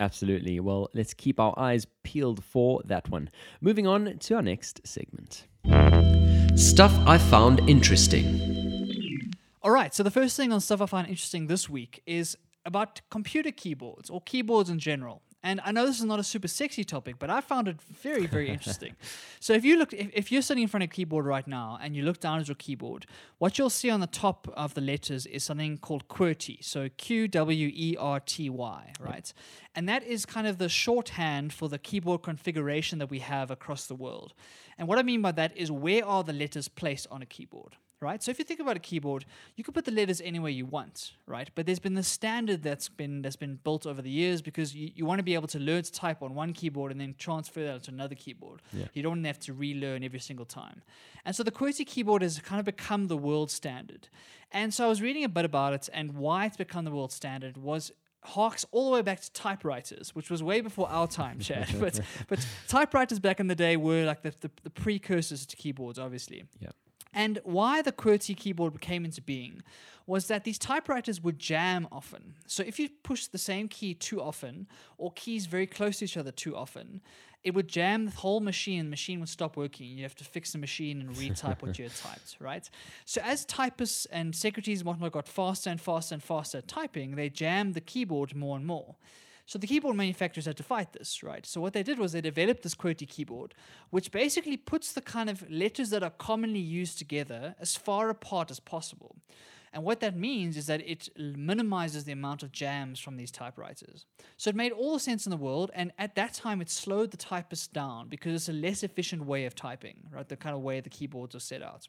[0.00, 0.58] Absolutely.
[0.60, 3.30] Well, let's keep our eyes peeled for that one.
[3.60, 5.46] Moving on to our next segment.
[6.56, 9.34] Stuff I found interesting.
[9.62, 9.94] All right.
[9.94, 14.08] So the first thing on stuff I find interesting this week is about computer keyboards
[14.08, 15.22] or keyboards in general.
[15.42, 18.26] And I know this is not a super sexy topic, but I found it very,
[18.26, 18.96] very interesting.
[19.40, 21.78] So if you look, if, if you're sitting in front of a keyboard right now
[21.80, 23.06] and you look down at your keyboard,
[23.38, 26.64] what you'll see on the top of the letters is something called QWERTY.
[26.64, 29.32] So Q W E R T Y, right?
[29.76, 33.86] And that is kind of the shorthand for the keyboard configuration that we have across
[33.86, 34.34] the world.
[34.76, 37.76] And what I mean by that is where are the letters placed on a keyboard?
[38.00, 38.22] Right?
[38.22, 39.24] So if you think about a keyboard,
[39.56, 41.50] you can put the letters anywhere you want, right?
[41.54, 44.90] But there's been the standard that's been that's been built over the years because you,
[44.94, 47.64] you want to be able to learn to type on one keyboard and then transfer
[47.64, 48.62] that to another keyboard.
[48.72, 48.86] Yeah.
[48.92, 50.82] You don't have to relearn every single time.
[51.24, 54.08] And so the QWERTY keyboard has kind of become the world standard.
[54.52, 57.12] And so I was reading a bit about it and why it's become the world
[57.12, 61.38] standard was harks all the way back to typewriters, which was way before our time,
[61.38, 61.68] Chad.
[61.80, 65.98] but but typewriters back in the day were like the, the, the precursors to keyboards,
[65.98, 66.44] obviously.
[66.60, 66.70] Yeah.
[67.12, 69.62] And why the QWERTY keyboard came into being
[70.06, 72.34] was that these typewriters would jam often.
[72.46, 74.66] So if you push the same key too often,
[74.96, 77.02] or keys very close to each other too often,
[77.44, 78.86] it would jam the whole machine.
[78.86, 79.86] The machine would stop working.
[79.86, 82.68] You have to fix the machine and retype what you had typed, right?
[83.04, 87.14] So as typists and secretaries and whatnot got faster and faster and faster at typing,
[87.14, 88.96] they jammed the keyboard more and more.
[89.48, 91.46] So the keyboard manufacturers had to fight this, right?
[91.46, 93.54] So what they did was they developed this QWERTY keyboard,
[93.88, 98.50] which basically puts the kind of letters that are commonly used together as far apart
[98.50, 99.16] as possible.
[99.72, 104.04] And what that means is that it minimizes the amount of jams from these typewriters.
[104.36, 107.10] So it made all the sense in the world, and at that time it slowed
[107.10, 110.28] the typists down because it's a less efficient way of typing, right?
[110.28, 111.88] The kind of way the keyboards are set out.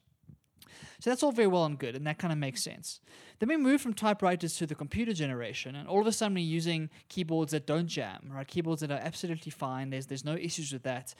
[0.99, 2.99] So that's all very well and good, and that kind of makes sense.
[3.39, 6.43] Then we move from typewriters to the computer generation, and all of a sudden we're
[6.43, 8.47] using keyboards that don't jam, right?
[8.47, 9.89] Keyboards that are absolutely fine.
[9.89, 11.13] There's there's no issues with that.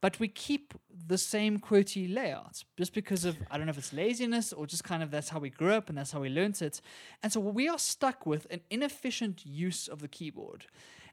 [0.00, 0.74] But we keep
[1.06, 4.84] the same QWERTY layout just because of I don't know if it's laziness or just
[4.84, 6.80] kind of that's how we grew up and that's how we learnt it.
[7.22, 10.66] And so we are stuck with an inefficient use of the keyboard.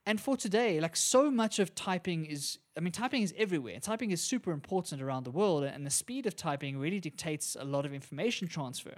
[0.06, 3.80] And for today, like so much of typing is, I mean, typing is everywhere.
[3.80, 7.64] Typing is super important around the world, and the speed of typing really dictates a
[7.64, 8.96] lot of information transfer.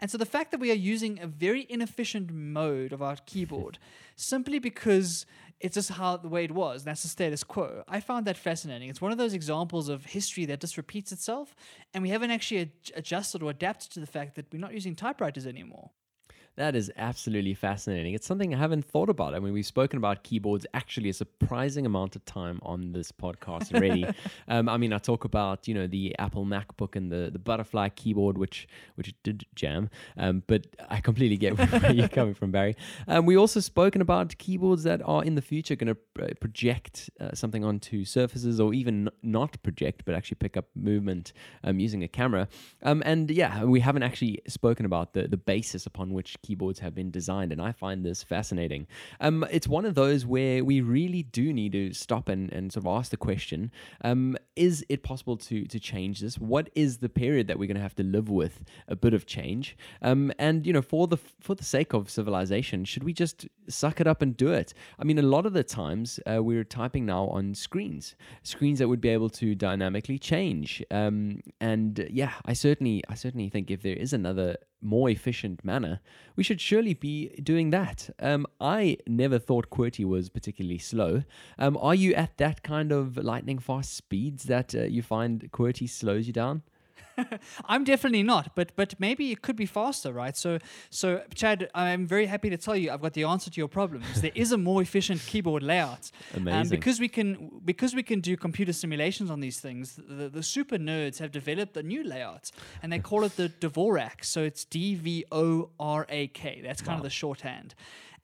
[0.00, 3.78] And so the fact that we are using a very inefficient mode of our keyboard
[4.16, 5.26] simply because
[5.60, 8.36] it's just how the way it was, and that's the status quo, I found that
[8.36, 8.90] fascinating.
[8.90, 11.54] It's one of those examples of history that just repeats itself,
[11.94, 14.94] and we haven't actually ad- adjusted or adapted to the fact that we're not using
[14.94, 15.90] typewriters anymore.
[16.56, 18.14] That is absolutely fascinating.
[18.14, 19.34] It's something I haven't thought about.
[19.34, 23.74] I mean, we've spoken about keyboards actually a surprising amount of time on this podcast
[23.74, 24.06] already.
[24.48, 27.88] um, I mean, I talk about you know the Apple MacBook and the, the butterfly
[27.88, 29.90] keyboard, which which did jam.
[30.16, 32.76] Um, but I completely get where you're coming from, Barry.
[33.08, 37.10] Um, we also spoken about keyboards that are in the future going to uh, project
[37.18, 41.32] uh, something onto surfaces, or even not project, but actually pick up movement
[41.64, 42.46] um, using a camera.
[42.84, 46.94] Um, and yeah, we haven't actually spoken about the the basis upon which keyboards have
[46.94, 48.86] been designed, and I find this fascinating.
[49.20, 52.84] Um, it's one of those where we really do need to stop and, and sort
[52.86, 56.38] of ask the question: um, Is it possible to to change this?
[56.38, 59.26] What is the period that we're going to have to live with a bit of
[59.26, 59.76] change?
[60.02, 64.00] Um, and you know, for the for the sake of civilization, should we just suck
[64.00, 64.74] it up and do it?
[64.98, 68.88] I mean, a lot of the times uh, we're typing now on screens, screens that
[68.88, 70.82] would be able to dynamically change.
[70.90, 76.00] Um, and yeah, I certainly I certainly think if there is another more efficient manner,
[76.36, 78.10] we should surely be doing that.
[78.20, 81.24] Um, I never thought QWERTY was particularly slow.
[81.58, 85.88] Um, are you at that kind of lightning fast speeds that uh, you find QWERTY
[85.88, 86.62] slows you down?
[87.66, 90.36] I'm definitely not, but but maybe it could be faster, right?
[90.36, 90.58] So
[90.90, 94.22] so Chad, I'm very happy to tell you I've got the answer to your problems.
[94.22, 96.10] there is a more efficient keyboard layout.
[96.34, 96.60] Amazing.
[96.60, 99.96] Um, because we can because we can do computer simulations on these things.
[99.96, 102.50] The, the super nerds have developed a new layout,
[102.82, 104.24] and they call it the Dvorak.
[104.24, 106.60] So it's D V O R A K.
[106.62, 107.74] That's kind of the shorthand.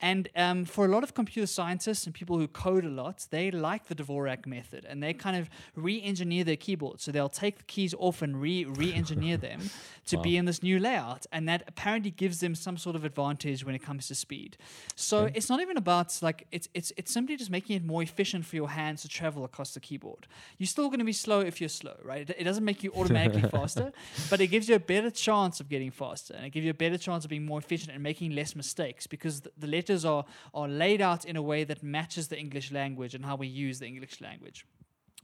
[0.01, 3.51] And um, for a lot of computer scientists and people who code a lot, they
[3.51, 7.01] like the Dvorak method, and they kind of re-engineer their keyboard.
[7.01, 9.71] So they'll take the keys off and re re-engineer them
[10.07, 13.65] to be in this new layout, and that apparently gives them some sort of advantage
[13.65, 14.57] when it comes to speed.
[14.97, 18.47] So it's not even about like it's it's it's simply just making it more efficient
[18.47, 20.27] for your hands to travel across the keyboard.
[20.59, 22.29] You're still going to be slow if you're slow, right?
[22.29, 23.93] It, it doesn't make you automatically faster,
[24.31, 26.75] but it gives you a better chance of getting faster, and it gives you a
[26.75, 29.67] better chance of being more efficient and making less mistakes because the, the
[30.05, 30.25] are
[30.55, 33.79] are laid out in a way that matches the English language and how we use
[33.79, 34.67] the English language.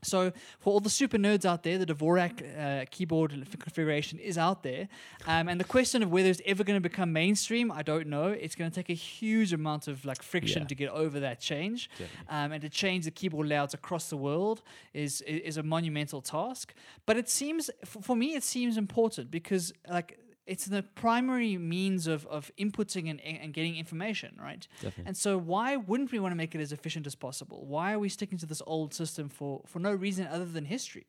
[0.04, 4.62] So, for all the super nerds out there, the Dvorak uh, keyboard configuration is out
[4.62, 4.88] there.
[5.26, 8.28] Um, and the question of whether it's ever going to become mainstream, I don't know.
[8.28, 10.68] It's going to take a huge amount of like friction Yeah.
[10.68, 11.90] to get over that change.
[12.28, 16.74] Um, and to change the keyboard layouts across the world is, is, a monumental task.
[17.06, 22.26] But it seems, for me, it seems important because like it's the primary means of,
[22.26, 24.66] of inputting and, and getting information, right?
[24.76, 25.04] Definitely.
[25.06, 27.66] And so why wouldn't we want to make it as efficient as possible?
[27.66, 31.06] Why are we sticking to this old system for, for no reason other than history?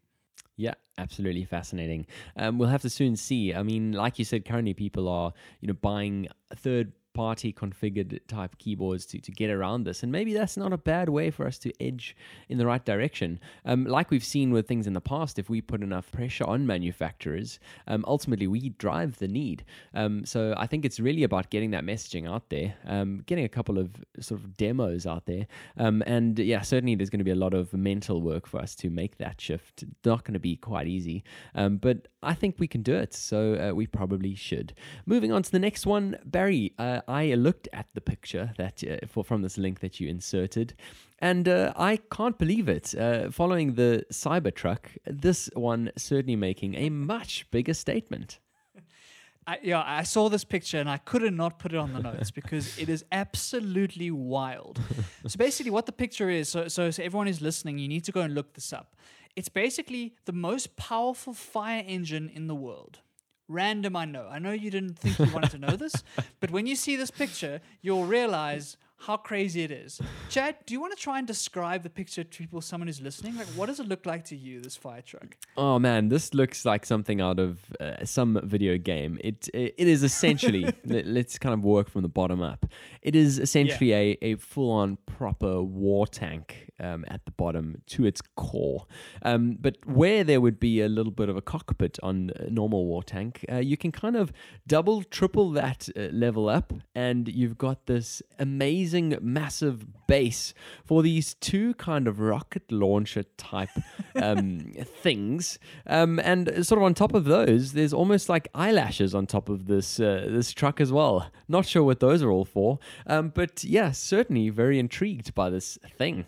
[0.56, 2.08] Yeah, absolutely fascinating.
[2.36, 3.54] Um, we'll have to soon see.
[3.54, 8.56] I mean, like you said, currently people are, you know, buying third party configured type
[8.60, 10.04] keyboards to, to get around this.
[10.04, 12.16] And maybe that's not a bad way for us to edge
[12.48, 13.40] in the right direction.
[13.66, 16.68] Um, like we've seen with things in the past, if we put enough pressure on
[16.68, 19.66] manufacturers, um, ultimately we drive the need.
[19.96, 23.50] Um, so I think it's really about getting that messaging out there, um, getting a
[23.50, 25.48] couple of sort of demos out there.
[25.78, 28.76] Um, and yeah, certainly there's going to be a lot of mental work for us
[28.76, 29.86] to make that shift.
[30.06, 31.24] Not going to be quite easy,
[31.56, 33.16] um, but I think we can do it.
[33.16, 34.74] So uh, we probably should.
[35.08, 36.74] Moving on to the next one, Barry.
[36.78, 40.74] Uh, I looked at the picture that uh, for from this link that you inserted,
[41.20, 42.94] and uh, I can't believe it.
[42.96, 48.40] Uh, following the Cybertruck, this one certainly making a much bigger statement.
[49.48, 52.32] I, yeah, I saw this picture and I couldn't not put it on the notes
[52.40, 54.80] because it is absolutely wild.
[55.26, 58.12] so basically, what the picture is, so, so so everyone is listening, you need to
[58.12, 58.96] go and look this up.
[59.38, 63.00] It's basically the most powerful fire engine in the world.
[63.48, 64.28] Random, I know.
[64.30, 66.04] I know you didn't think you wanted to know this,
[66.40, 70.02] but when you see this picture, you'll realize how crazy it is.
[70.28, 73.38] Chad, do you want to try and describe the picture to people, someone who's listening?
[73.38, 75.38] Like, what does it look like to you, this fire truck?
[75.56, 79.20] Oh man, this looks like something out of uh, some video game.
[79.24, 82.66] It it it is essentially let- let's kind of work from the bottom up.
[83.04, 88.06] It is essentially a, a full on proper war tank um, at the bottom to
[88.06, 88.86] its core.
[89.22, 92.86] Um, but where there would be a little bit of a cockpit on a normal
[92.86, 94.32] war tank, uh, you can kind of
[94.66, 100.54] double, triple that uh, level up, and you've got this amazing, massive base
[100.86, 103.70] for these two kind of rocket launcher type
[104.16, 105.60] um, things.
[105.86, 109.68] Um, and sort of on top of those, there's almost like eyelashes on top of
[109.68, 111.32] this uh, this truck as well.
[111.48, 115.78] Not sure what those are all for, um, but yeah, certainly very intrigued by this
[115.98, 116.26] thing.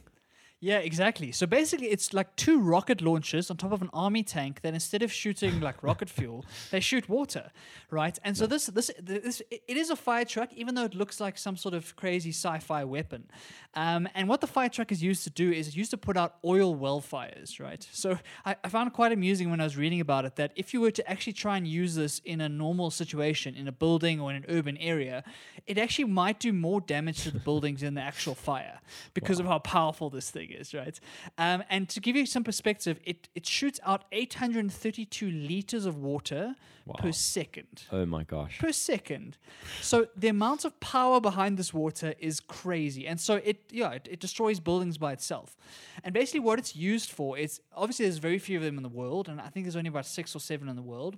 [0.61, 1.31] Yeah, exactly.
[1.31, 5.01] So basically, it's like two rocket launchers on top of an army tank that instead
[5.01, 7.51] of shooting like rocket fuel, they shoot water,
[7.89, 8.19] right?
[8.25, 11.37] And so this this this it is a fire truck, even though it looks like
[11.37, 13.29] some sort of crazy sci-fi weapon.
[13.73, 16.17] Um, and what the fire truck is used to do is it's used to put
[16.17, 17.87] out oil well fires, right?
[17.93, 20.73] So I, I found it quite amusing when I was reading about it that if
[20.73, 24.19] you were to actually try and use this in a normal situation in a building
[24.19, 25.23] or in an urban area,
[25.67, 28.81] it actually might do more damage to the buildings than the actual fire
[29.13, 30.99] because of how powerful this thing is, right?
[31.37, 36.55] Um, and to give you some perspective, it, it shoots out 832 liters of water
[36.97, 37.83] per second.
[37.91, 38.57] Oh my gosh.
[38.59, 39.37] Per second.
[39.81, 43.07] So the amount of power behind this water is crazy.
[43.07, 45.55] And so it yeah, it, it destroys buildings by itself.
[46.03, 48.89] And basically what it's used for is obviously there's very few of them in the
[48.89, 51.17] world, and I think there's only about six or seven in the world.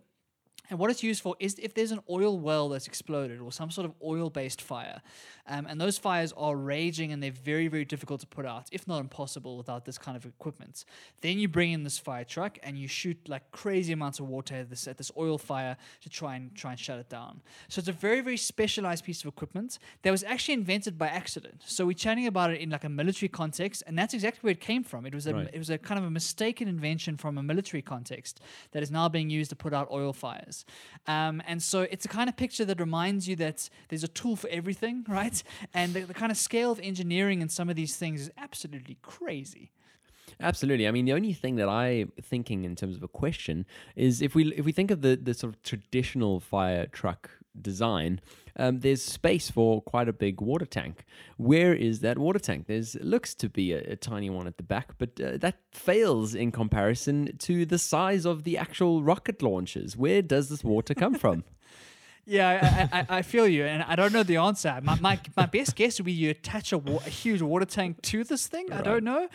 [0.71, 3.69] And what it's used for is if there's an oil well that's exploded or some
[3.69, 5.01] sort of oil based fire,
[5.45, 8.87] um, and those fires are raging and they're very, very difficult to put out, if
[8.87, 10.85] not impossible without this kind of equipment,
[11.19, 14.55] then you bring in this fire truck and you shoot like crazy amounts of water
[14.55, 17.41] at this, at this oil fire to try and try and shut it down.
[17.67, 21.63] So it's a very, very specialized piece of equipment that was actually invented by accident.
[21.65, 24.61] So we're chatting about it in like a military context, and that's exactly where it
[24.61, 25.05] came from.
[25.05, 25.49] It was a Right.
[25.53, 28.39] it was a kind of a mistaken invention from a military context
[28.71, 30.60] that is now being used to put out oil fires.
[31.07, 34.35] Um, and so it's a kind of picture that reminds you that there's a tool
[34.35, 35.41] for everything, right?
[35.73, 38.97] And the, the kind of scale of engineering in some of these things is absolutely
[39.01, 39.71] crazy.
[40.39, 40.87] Absolutely.
[40.87, 44.33] I mean, the only thing that I'm thinking in terms of a question is if
[44.33, 47.29] we if we think of the the sort of traditional fire truck
[47.59, 48.21] design,
[48.57, 51.05] um, there's space for quite a big water tank.
[51.37, 52.67] Where is that water tank?
[52.67, 56.35] There's looks to be a, a tiny one at the back, but uh, that fails
[56.35, 59.95] in comparison to the size of the actual rocket launches.
[59.95, 61.43] Where does this water come from?
[62.25, 64.79] Yeah, I, I, I feel you, and I don't know the answer.
[64.83, 68.01] My, my, my best guess would be you attach a, wa- a huge water tank
[68.03, 68.71] to this thing.
[68.71, 69.27] I don't know,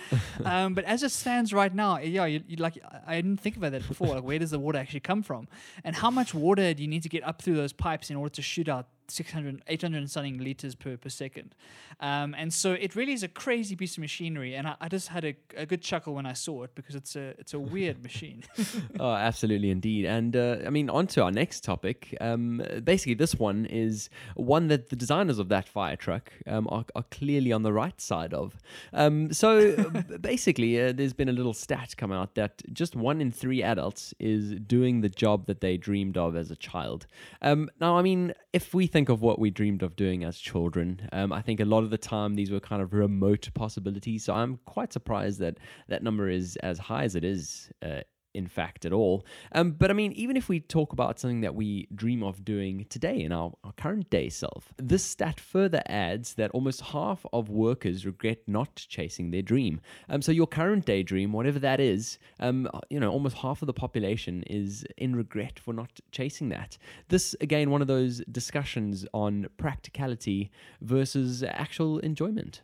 [0.44, 3.72] um, but as it stands right now, yeah, you, you like I didn't think about
[3.72, 4.08] that before.
[4.14, 5.48] Like, where does the water actually come from,
[5.84, 8.32] and how much water do you need to get up through those pipes in order
[8.34, 11.54] to shoot out 600, 800 and something liters per per second?
[12.00, 15.08] Um, and so it really is a crazy piece of machinery, and I, I just
[15.08, 18.02] had a, a good chuckle when I saw it because it's a it's a weird
[18.02, 18.44] machine.
[19.00, 20.04] oh, absolutely, indeed.
[20.04, 22.16] And uh, I mean, on to our next topic.
[22.20, 26.84] Um, basically, this one is one that the designers of that fire truck um, are,
[26.94, 28.58] are clearly on the right side of.
[28.92, 29.74] Um, so
[30.20, 34.14] basically, uh, there's been a little stat come out that just one in three adults
[34.18, 37.06] is doing the job that they dreamed of as a child.
[37.42, 41.06] Um, now, I mean, if we think of what we dreamed of doing as children,
[41.12, 44.24] um, I think a lot of the time these were kind of remote possibilities.
[44.24, 47.70] So I'm quite surprised that that number is as high as it is.
[47.82, 48.00] Uh,
[48.36, 49.24] in fact at all.
[49.52, 52.86] Um, but I mean, even if we talk about something that we dream of doing
[52.90, 57.48] today in our, our current day self, this stat further adds that almost half of
[57.48, 59.80] workers regret not chasing their dream.
[60.08, 63.66] Um, so your current day dream, whatever that is, um, you know, almost half of
[63.66, 66.76] the population is in regret for not chasing that.
[67.08, 72.62] This again, one of those discussions on practicality versus actual enjoyment.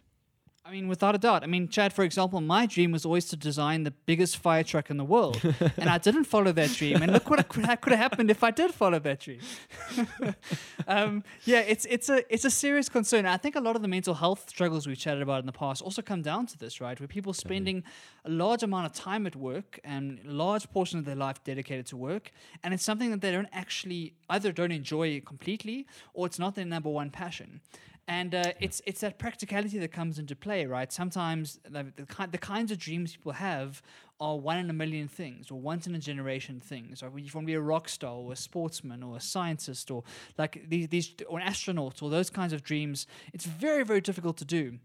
[0.64, 1.42] I mean, without a doubt.
[1.42, 4.90] I mean, Chad, for example, my dream was always to design the biggest fire truck
[4.90, 5.42] in the world,
[5.76, 7.02] and I didn't follow that dream.
[7.02, 9.40] And look what could have, happened if I did follow that dream.
[10.86, 13.26] um, yeah, it's it's a it's a serious concern.
[13.26, 15.82] I think a lot of the mental health struggles we've chatted about in the past
[15.82, 16.98] also come down to this, right?
[16.98, 17.82] Where people spending
[18.24, 21.86] a large amount of time at work and a large portion of their life dedicated
[21.86, 22.30] to work,
[22.62, 26.64] and it's something that they don't actually either don't enjoy completely or it's not their
[26.64, 27.60] number one passion.
[28.08, 30.92] And uh, it's it's that practicality that comes into play, right?
[30.92, 33.80] Sometimes the, the, ki- the kinds of dreams people have
[34.20, 37.02] are one in a million things, or once in a generation things.
[37.02, 39.90] Or when you want to be a rock star, or a sportsman, or a scientist,
[39.90, 40.02] or
[40.36, 43.06] like these, these or an astronaut, or those kinds of dreams.
[43.32, 44.78] It's very very difficult to do,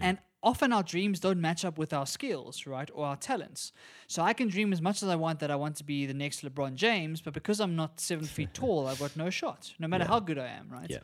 [0.00, 3.72] and often our dreams don't match up with our skills, right, or our talents.
[4.06, 6.14] So I can dream as much as I want that I want to be the
[6.14, 9.88] next LeBron James, but because I'm not seven feet tall, I've got no shot, no
[9.88, 10.88] matter how good I am, right?
[10.90, 10.98] Yeah.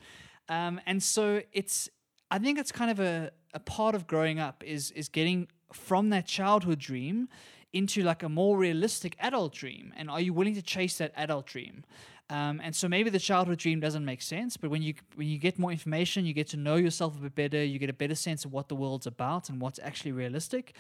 [0.49, 1.91] Um, and so it's,
[2.31, 6.11] I think it's kind of a, a part of growing up is is getting from
[6.11, 7.29] that childhood dream
[7.73, 9.93] into like a more realistic adult dream.
[9.97, 11.85] And are you willing to chase that adult dream?
[12.29, 15.39] Um, and so maybe the childhood dream doesn't make sense, but when you when you
[15.39, 17.65] get more information, you get to know yourself a bit better.
[17.65, 20.75] You get a better sense of what the world's about and what's actually realistic.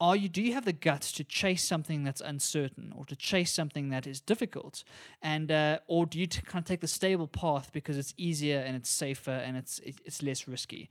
[0.00, 0.28] Are you?
[0.28, 4.06] Do you have the guts to chase something that's uncertain, or to chase something that
[4.06, 4.82] is difficult,
[5.22, 8.58] and uh, or do you t- kind of take the stable path because it's easier
[8.58, 10.88] and it's safer and it's it's less risky?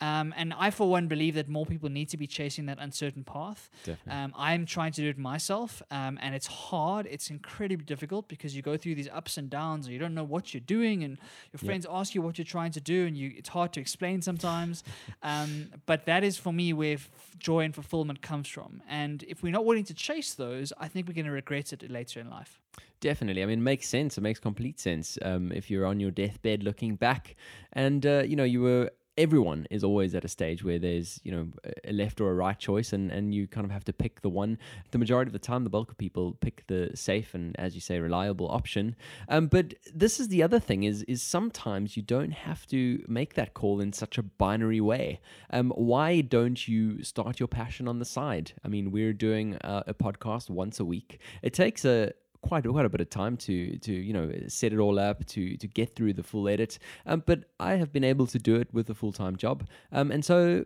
[0.00, 3.24] Um, and I, for one, believe that more people need to be chasing that uncertain
[3.24, 3.70] path.
[4.10, 7.06] Um, I'm trying to do it myself, um, and it's hard.
[7.10, 10.24] It's incredibly difficult because you go through these ups and downs, and you don't know
[10.24, 11.18] what you're doing, and
[11.52, 14.20] your friends ask you what you're trying to do, and you it's hard to explain
[14.20, 14.84] sometimes.
[15.22, 18.82] um, but that is for me where f- joy and fulfillment comes from.
[18.88, 21.90] And if we're not willing to chase those, I think we're going to regret it
[21.90, 22.60] later in life.
[23.00, 23.42] Definitely.
[23.42, 24.16] I mean, it makes sense.
[24.16, 25.18] It makes complete sense.
[25.22, 27.36] Um, if you're on your deathbed looking back
[27.72, 31.32] and, uh, you know, you were everyone is always at a stage where there's you
[31.32, 31.48] know
[31.84, 34.28] a left or a right choice and and you kind of have to pick the
[34.28, 34.58] one.
[34.90, 37.80] The majority of the time the bulk of people pick the safe and as you
[37.80, 38.96] say reliable option.
[39.28, 43.34] Um, but this is the other thing is is sometimes you don't have to make
[43.34, 45.20] that call in such a binary way.
[45.50, 48.52] Um, why don't you start your passion on the side?
[48.64, 51.20] I mean we're doing a, a podcast once a week.
[51.42, 52.12] It takes a
[52.42, 55.56] quite quite a bit of time to to you know set it all up to
[55.56, 56.78] to get through the full edit.
[57.06, 60.10] Um, but I have been able to do it with a full time job, um,
[60.10, 60.64] and so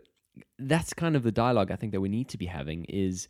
[0.59, 3.27] that's kind of the dialogue I think that we need to be having is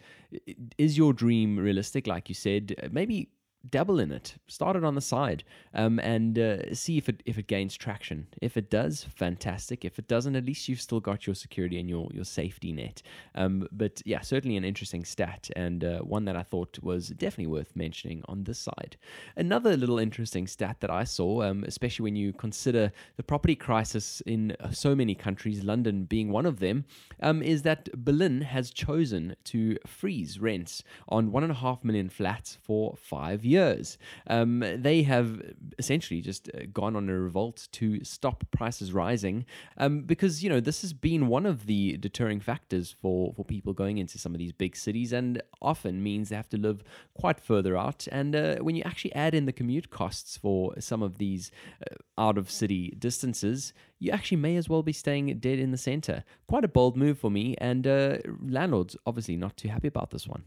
[0.78, 3.30] is your dream realistic like you said maybe
[3.70, 5.43] dabble in it, start it on the side,
[5.74, 8.28] um, and uh, see if it if it gains traction.
[8.41, 9.86] If it does, fantastic.
[9.86, 13.01] If it doesn't, at least you've still got your security and your your safety net.
[13.36, 17.47] Um, but yeah, certainly an interesting stat and uh, one that I thought was definitely
[17.47, 18.97] worth mentioning on this side.
[19.36, 24.22] Another little interesting stat that I saw, um, especially when you consider the property crisis
[24.26, 26.86] in uh, so many countries, London being one of them,
[27.22, 32.09] um, is that Berlin has chosen to freeze rents on one and a half million
[32.09, 33.97] flats for five years years.
[34.36, 35.28] Um, they have
[35.78, 39.45] essentially just uh, gone on a revolt to stop prices rising
[39.78, 43.74] um, because, you know, this has been one of the deterring factors for, for people
[43.74, 46.84] going into some of these big cities and often means they have to live
[47.14, 48.08] quite further out.
[48.12, 51.95] And uh, when you actually add in the commute costs for some of these uh,
[52.18, 56.24] out of city distances, you actually may as well be staying dead in the center.
[56.47, 60.28] Quite a bold move for me, and uh, landlords obviously not too happy about this
[60.28, 60.43] one.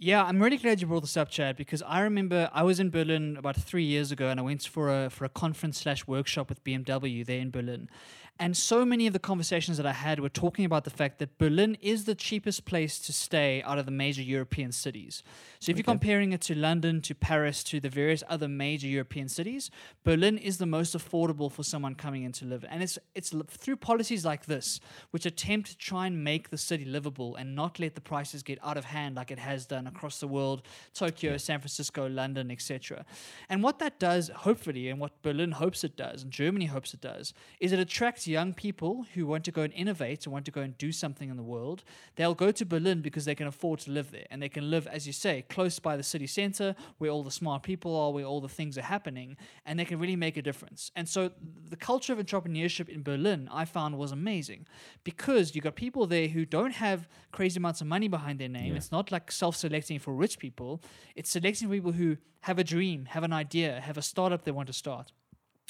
[0.00, 2.88] Yeah, I'm really glad you brought this up, Chad, because I remember I was in
[2.90, 6.48] Berlin about three years ago, and I went for a for a conference slash workshop
[6.48, 7.90] with BMW there in Berlin,
[8.38, 11.38] and so many of the conversations that I had were talking about the fact that
[11.38, 15.24] Berlin is the cheapest place to stay out of the major European cities.
[15.58, 15.78] So if okay.
[15.78, 19.72] you're comparing it to London, to Paris, to the various other major European cities,
[20.04, 22.64] Berlin is the most affordable for someone coming in to live.
[22.70, 24.78] And it's it's through policies like this
[25.10, 28.58] which attempt to try and make the city livable and not let the prices get
[28.62, 30.62] out of hand like it has done across the world,
[30.94, 33.04] Tokyo, San Francisco, London, etc.
[33.48, 37.00] And what that does, hopefully, and what Berlin hopes it does, and Germany hopes it
[37.00, 40.50] does, is it attracts young people who want to go and innovate and want to
[40.50, 41.82] go and do something in the world.
[42.16, 44.86] They'll go to Berlin because they can afford to live there, and they can live,
[44.86, 48.24] as you say, close by the city center, where all the smart people are, where
[48.24, 50.90] all the things are happening, and they can really make a difference.
[50.94, 51.30] And so,
[51.68, 54.66] the culture of entrepreneurship in Berlin, I found, was amazing
[55.02, 58.72] because you've got people there who don't have crazy amounts of money behind their name.
[58.72, 58.76] Yeah.
[58.76, 60.82] It's not like self-select selecting for rich people.
[61.14, 64.66] It's selecting people who have a dream, have an idea, have a startup they want
[64.68, 65.12] to start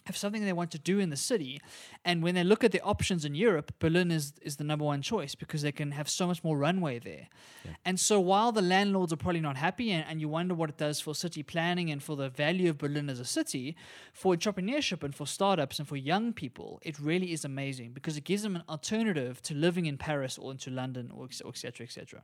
[0.06, 1.60] have something they want to do in the city.
[2.04, 5.02] And when they look at the options in Europe, Berlin is, is the number one
[5.02, 7.28] choice because they can have so much more runway there.
[7.64, 7.72] Yeah.
[7.84, 10.78] And so while the landlords are probably not happy and, and you wonder what it
[10.78, 13.76] does for city planning and for the value of Berlin as a city,
[14.12, 18.24] for entrepreneurship and for startups and for young people, it really is amazing because it
[18.24, 21.92] gives them an alternative to living in Paris or into London or et cetera, et
[21.92, 22.22] cetera.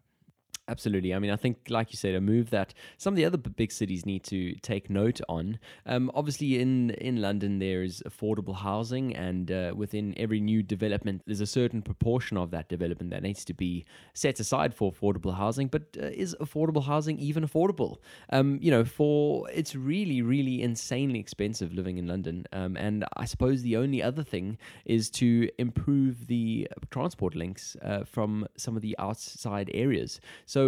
[0.67, 1.13] Absolutely.
[1.13, 3.71] I mean, I think, like you said, a move that some of the other big
[3.71, 5.59] cities need to take note on.
[5.85, 11.21] Um, obviously, in in London, there is affordable housing, and uh, within every new development,
[11.27, 13.85] there's a certain proportion of that development that needs to be
[14.15, 15.69] set aside for affordable housing.
[15.69, 17.99] But uh, is affordable housing even affordable?
[18.31, 22.47] Um, you know, for it's really, really insanely expensive living in London.
[22.55, 24.57] Um, and I suppose the only other thing
[24.87, 30.21] is to improve the transport links uh, from some of the outside areas.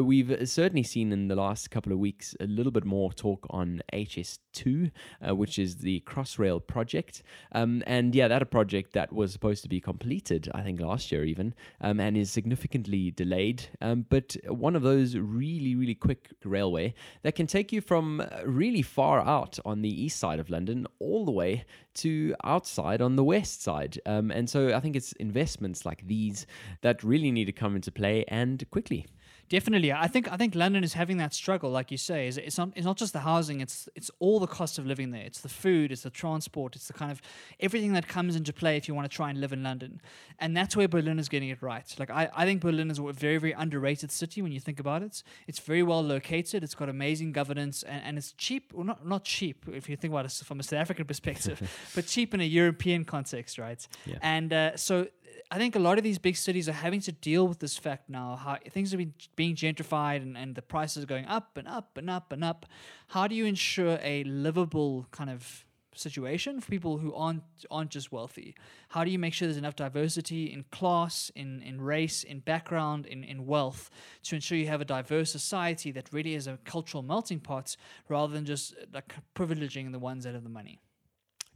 [0.03, 3.83] We've certainly seen in the last couple of weeks a little bit more talk on
[3.93, 4.91] HS2,
[5.29, 7.23] uh, which is the Crossrail project.
[7.53, 11.13] Um, and yeah, that a project that was supposed to be completed, I think last
[11.13, 13.69] year even, um, and is significantly delayed.
[13.81, 18.83] Um, but one of those really, really quick railway that can take you from really
[18.83, 21.65] far out on the east side of London all the way
[21.95, 24.01] to outside on the west side.
[24.05, 26.47] Um, and so I think it's investments like these
[26.81, 29.07] that really need to come into play and quickly.
[29.49, 32.27] Definitely, I think I think London is having that struggle, like you say.
[32.27, 35.13] Is it's not it's not just the housing; it's it's all the cost of living
[35.13, 35.23] there.
[35.23, 37.23] It's the food, it's the transport, it's the kind of
[37.61, 40.01] everything that comes into play if you want to try and live in London.
[40.41, 41.95] And that's where Berlin is getting it right.
[41.97, 45.03] Like I, I think Berlin is a very very underrated city when you think about
[45.03, 45.23] it.
[45.47, 46.65] It's very well located.
[46.65, 48.73] It's got amazing governance, and, and it's cheap.
[48.73, 51.63] Well, not not cheap if you think about it from a South African perspective,
[51.95, 53.87] but cheap in a European context, right?
[54.07, 54.19] Yeah.
[54.23, 55.07] And uh, so
[55.51, 58.09] I think a lot of these big cities are having to deal with this fact
[58.09, 58.37] now.
[58.37, 61.97] How things are being, being gentrified and, and the prices are going up and up
[61.97, 62.67] and up and up.
[63.09, 65.67] How do you ensure a livable kind of
[65.99, 68.55] situation for people who aren't aren't just wealthy.
[68.91, 73.07] How do you make sure there's enough diversity in class, in, in race, in background,
[73.07, 73.91] in, in wealth
[74.25, 77.77] to ensure you have a diverse society that really is a cultural melting pot
[78.09, 80.81] rather than just like privileging the ones that have the money?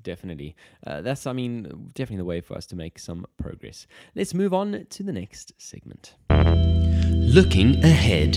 [0.02, 0.56] Definitely.
[0.86, 3.86] Uh, that's, I mean, definitely the way for us to make some progress.
[4.14, 6.14] Let's move on to the next segment.
[6.30, 8.36] Looking ahead.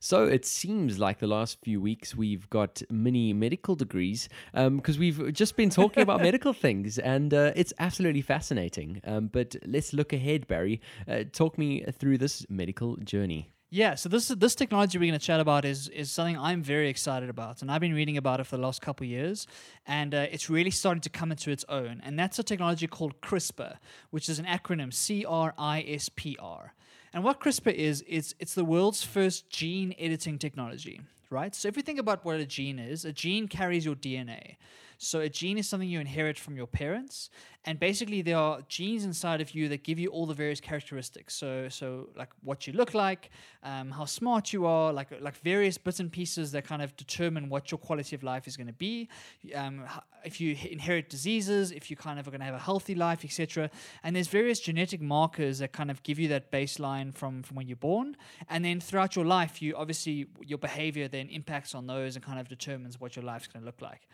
[0.00, 5.32] So it seems like the last few weeks we've got mini medical degrees because we've
[5.32, 9.00] just been talking about medical things and uh, it's absolutely fascinating.
[9.04, 10.80] Um, but let's look ahead, Barry.
[11.08, 13.50] Uh, talk me through this medical journey.
[13.70, 16.88] Yeah, so this this technology we're going to chat about is is something I'm very
[16.88, 19.46] excited about, and I've been reading about it for the last couple of years,
[19.86, 22.00] and uh, it's really starting to come into its own.
[22.02, 23.76] And that's a technology called CRISPR,
[24.08, 26.72] which is an acronym C R I S P R.
[27.12, 31.54] And what CRISPR is, it's it's the world's first gene editing technology, right?
[31.54, 34.56] So if you think about what a gene is, a gene carries your DNA.
[35.00, 37.30] So a gene is something you inherit from your parents,
[37.64, 41.36] and basically there are genes inside of you that give you all the various characteristics.
[41.36, 43.30] So so like what you look like,
[43.62, 47.48] um, how smart you are, like like various bits and pieces that kind of determine
[47.48, 49.08] what your quality of life is going to be.
[49.54, 49.84] Um,
[50.24, 53.24] if you inherit diseases, if you kind of are going to have a healthy life,
[53.24, 53.70] etc.
[54.02, 57.68] And there's various genetic markers that kind of give you that baseline from from when
[57.68, 58.16] you're born,
[58.48, 62.40] and then throughout your life, you obviously your behavior then impacts on those and kind
[62.40, 64.08] of determines what your life's going to look like.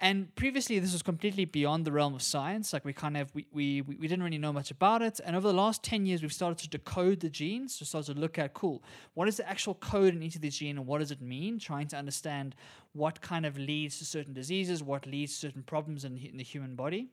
[0.00, 2.72] And previously, this was completely beyond the realm of science.
[2.72, 5.20] Like we kind of we, we we didn't really know much about it.
[5.24, 7.74] And over the last ten years, we've started to decode the genes.
[7.74, 8.84] So started to look at cool,
[9.14, 11.58] what is the actual code in each of these genes, and what does it mean?
[11.58, 12.54] Trying to understand
[12.92, 16.44] what kind of leads to certain diseases, what leads to certain problems in, in the
[16.44, 17.08] human body.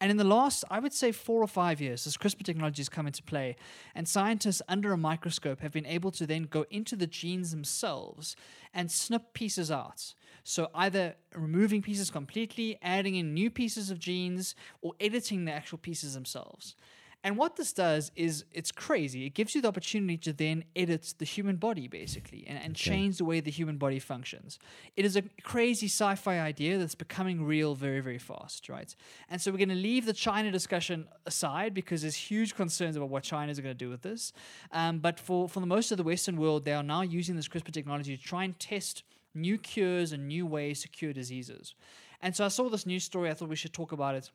[0.00, 2.88] And in the last, I would say, four or five years, this CRISPR technology has
[2.88, 3.56] come into play,
[3.94, 8.34] and scientists under a microscope have been able to then go into the genes themselves
[8.72, 10.14] and snip pieces out.
[10.44, 15.78] So either removing pieces completely, adding in new pieces of genes, or editing the actual
[15.78, 16.76] pieces themselves.
[17.24, 19.26] And what this does is it's crazy.
[19.26, 23.18] It gives you the opportunity to then edit the human body basically and, and change
[23.18, 24.58] the way the human body functions.
[24.96, 28.94] It is a crazy sci fi idea that's becoming real very, very fast, right?
[29.28, 33.08] And so we're going to leave the China discussion aside because there's huge concerns about
[33.08, 34.32] what China is going to do with this.
[34.72, 37.46] Um, but for, for the most of the Western world, they are now using this
[37.46, 41.74] CRISPR technology to try and test new cures and new ways to cure diseases.
[42.20, 43.30] And so I saw this news story.
[43.30, 44.30] I thought we should talk about it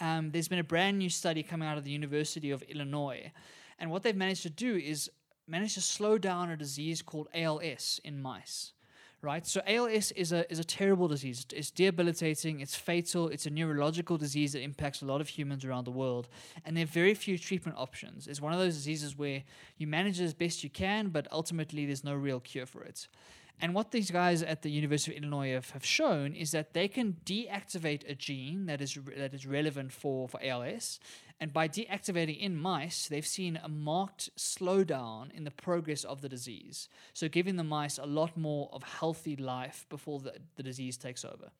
[0.00, 3.32] um, there's been a brand new study coming out of the University of Illinois.
[3.78, 5.10] And what they've managed to do is
[5.46, 8.72] manage to slow down a disease called ALS in mice.
[9.22, 9.46] Right?
[9.46, 11.46] So ALS is a is a terrible disease.
[11.54, 15.84] It's debilitating, it's fatal, it's a neurological disease that impacts a lot of humans around
[15.84, 16.28] the world.
[16.66, 18.26] And there are very few treatment options.
[18.26, 19.42] It's one of those diseases where
[19.78, 23.08] you manage it as best you can, but ultimately there's no real cure for it.
[23.60, 26.88] And what these guys at the University of Illinois have, have shown is that they
[26.88, 30.98] can deactivate a gene that is re- that is relevant for, for ALS.
[31.40, 36.28] And by deactivating in mice, they've seen a marked slowdown in the progress of the
[36.28, 36.88] disease.
[37.12, 41.24] So giving the mice a lot more of healthy life before the, the disease takes
[41.24, 41.50] over.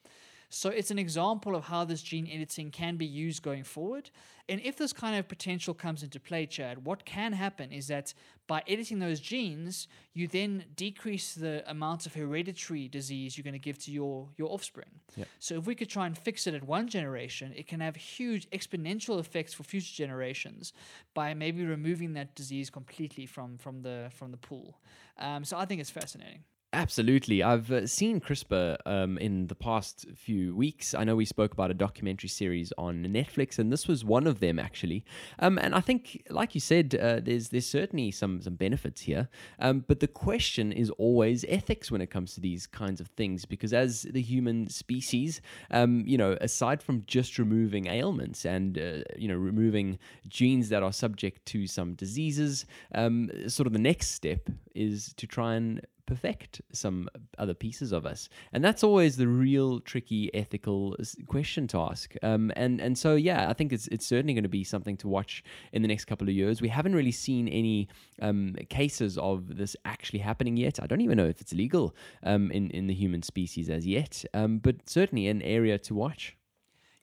[0.51, 4.11] So it's an example of how this gene editing can be used going forward.
[4.49, 8.13] And if this kind of potential comes into play, Chad, what can happen is that
[8.47, 13.59] by editing those genes, you then decrease the amount of hereditary disease you're going to
[13.59, 14.91] give to your, your offspring.
[15.17, 15.29] Yep.
[15.39, 18.49] So if we could try and fix it at one generation, it can have huge
[18.51, 20.75] exponential effects for future generations
[21.15, 24.79] by maybe removing that disease completely from, from the from the pool.
[25.19, 26.45] Um, so I think it's fascinating.
[26.75, 27.41] Absolutely.
[27.41, 30.93] I've uh, seen CRISPR um, in the past few weeks.
[30.93, 34.41] I know we spoke about a documentary series on Netflix, and this was one of
[34.41, 35.05] them actually.
[35.39, 39.29] Um, and I think, like you said, uh, there's there's certainly some some benefits here.
[39.61, 43.45] Um, but the question is always ethics when it comes to these kinds of things,
[43.45, 49.03] because as the human species, um, you know, aside from just removing ailments and uh,
[49.17, 49.97] you know removing
[50.27, 52.67] genes that are subject to some diseases,
[52.97, 58.07] um, sort of the next step is to try and perfect some other pieces of
[58.07, 58.29] us.
[58.53, 60.97] And that's always the real tricky ethical
[61.27, 62.15] question to ask.
[62.23, 65.09] Um, and and so yeah i think it's it's certainly going to be something to
[65.09, 65.43] watch
[65.73, 66.61] in the next couple of years.
[66.61, 67.89] We haven't really seen any
[68.21, 70.83] um, cases of this actually happening yet.
[70.83, 74.25] I don't even know if it's legal um, in in the human species as yet.
[74.35, 76.37] Um, but certainly an area to watch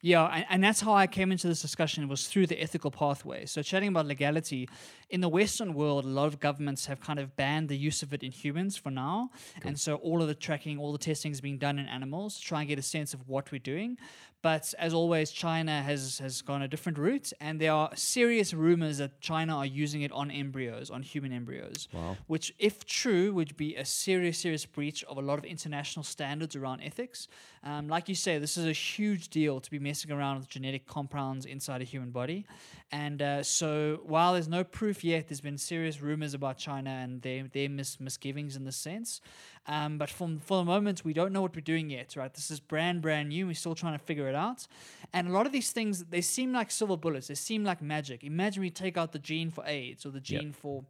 [0.04, 3.46] Yeah, and, and that's how I came into this discussion was through the ethical pathway.
[3.46, 4.68] So chatting about legality,
[5.10, 8.12] in the Western world, a lot of governments have kind of banned the use of
[8.12, 9.30] it in humans for now.
[9.64, 12.42] And so all of the tracking, all the testing is being done in animals to
[12.42, 13.96] try and get a sense of what we're doing.
[14.42, 18.98] But as always, China has, has gone a different route, and there are serious rumors
[18.98, 21.86] that China are using it on embryos, on human embryos.
[21.92, 22.16] Wow.
[22.26, 26.56] Which, if true, would be a serious, serious breach of a lot of international standards
[26.56, 27.28] around ethics.
[27.62, 30.86] Um, like you say, this is a huge deal to be messing around with genetic
[30.86, 32.44] compounds inside a human body.
[32.90, 37.22] And uh, so, while there's no proof yet, there's been serious rumors about China and
[37.22, 39.20] their, their mis- misgivings in this sense.
[39.66, 42.32] Um, but from, for the moment, we don't know what we're doing yet, right?
[42.34, 43.46] This is brand, brand new.
[43.46, 44.66] We're still trying to figure it out.
[45.12, 47.28] And a lot of these things, they seem like silver bullets.
[47.28, 48.24] They seem like magic.
[48.24, 50.84] Imagine we take out the gene for AIDS or the gene for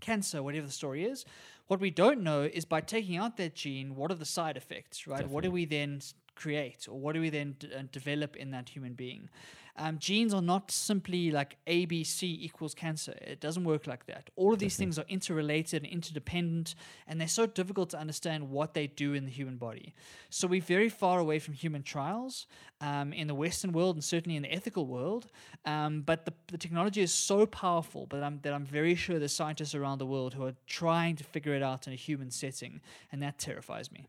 [0.00, 1.24] cancer, whatever the story is.
[1.66, 5.06] What we don't know is by taking out that gene, what are the side effects,
[5.06, 5.28] right?
[5.28, 6.00] What do we then
[6.36, 9.28] create or what do we then d- uh, develop in that human being?
[9.76, 13.14] Um, genes are not simply like A, B, C equals cancer.
[13.20, 14.30] It doesn't work like that.
[14.36, 16.74] All of these things are interrelated and interdependent,
[17.08, 19.94] and they're so difficult to understand what they do in the human body.
[20.30, 22.46] So we're very far away from human trials
[22.80, 25.26] um, in the Western world and certainly in the ethical world.
[25.64, 29.32] Um, but the, the technology is so powerful but I'm, that I'm very sure there's
[29.32, 32.80] scientists around the world who are trying to figure it out in a human setting,
[33.10, 34.06] and that terrifies me.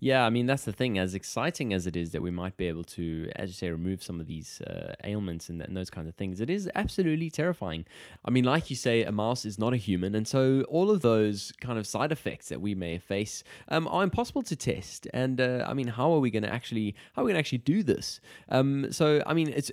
[0.00, 0.98] Yeah, I mean that's the thing.
[0.98, 4.02] As exciting as it is that we might be able to, as you say, remove
[4.02, 7.84] some of these uh, ailments and, and those kinds of things, it is absolutely terrifying.
[8.24, 11.00] I mean, like you say, a mouse is not a human, and so all of
[11.00, 15.06] those kind of side effects that we may face um, are impossible to test.
[15.12, 17.40] And uh, I mean, how are we going to actually how are we going to
[17.40, 18.20] actually do this?
[18.48, 19.70] Um, so I mean, it's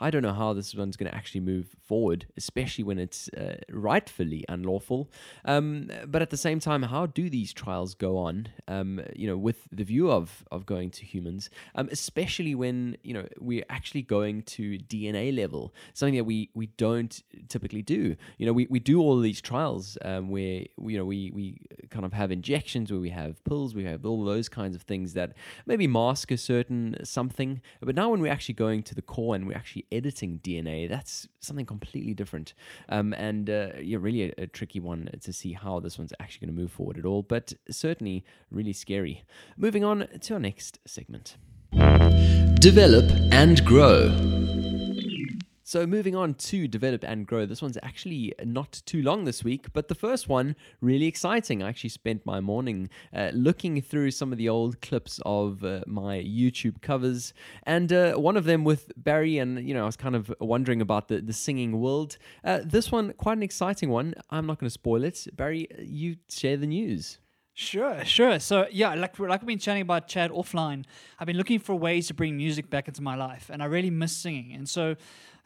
[0.00, 3.56] I, don't know how this one's going to actually move forward, especially when it's uh,
[3.70, 5.10] rightfully unlawful.
[5.44, 8.48] Um, but at the same time, how do these trials go on?
[8.66, 13.14] Um, you know, with the view of of going to humans, um, especially when you
[13.14, 18.16] know we're actually going to DNA level, something that we we don't typically do.
[18.38, 21.60] You know, we, we do all these trials um, where you know we we
[21.90, 25.14] kind of have injections, where we have pills, we have all those kinds of things
[25.14, 25.34] that
[25.66, 27.60] maybe mask a certain something.
[27.80, 31.28] But now when we're actually going to the core and we're actually editing DNA, that's
[31.40, 32.54] something completely different.
[32.88, 36.46] Um, and uh, yeah, really a, a tricky one to see how this one's actually
[36.46, 37.22] going to move forward at all.
[37.22, 39.24] But certainly really scary.
[39.56, 41.36] Moving on to our next segment.
[42.60, 44.67] Develop and grow.
[45.68, 47.44] So, moving on to develop and grow.
[47.44, 51.62] This one's actually not too long this week, but the first one really exciting.
[51.62, 55.82] I actually spent my morning uh, looking through some of the old clips of uh,
[55.86, 59.36] my YouTube covers, and uh, one of them with Barry.
[59.36, 62.16] And you know, I was kind of wondering about the the singing world.
[62.42, 64.14] Uh, this one, quite an exciting one.
[64.30, 65.26] I'm not going to spoil it.
[65.34, 67.18] Barry, you share the news.
[67.60, 68.38] Sure, sure.
[68.38, 70.84] So yeah, like like we've been chatting about Chad offline,
[71.18, 73.90] I've been looking for ways to bring music back into my life, and I really
[73.90, 74.52] miss singing.
[74.52, 74.94] And so,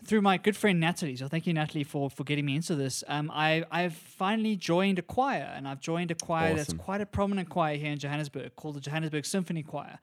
[0.05, 3.05] through my good friend Natalie, so thank you Natalie for for getting me into this.
[3.09, 7.07] Um, I I've finally joined a choir, and I've joined a choir that's quite a
[7.07, 9.99] prominent choir here in Johannesburg called the Johannesburg Symphony Choir.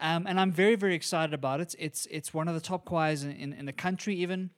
[0.00, 1.74] Um, and I'm very very excited about it.
[1.78, 4.50] It's it's one of the top choirs in, in, in the country even.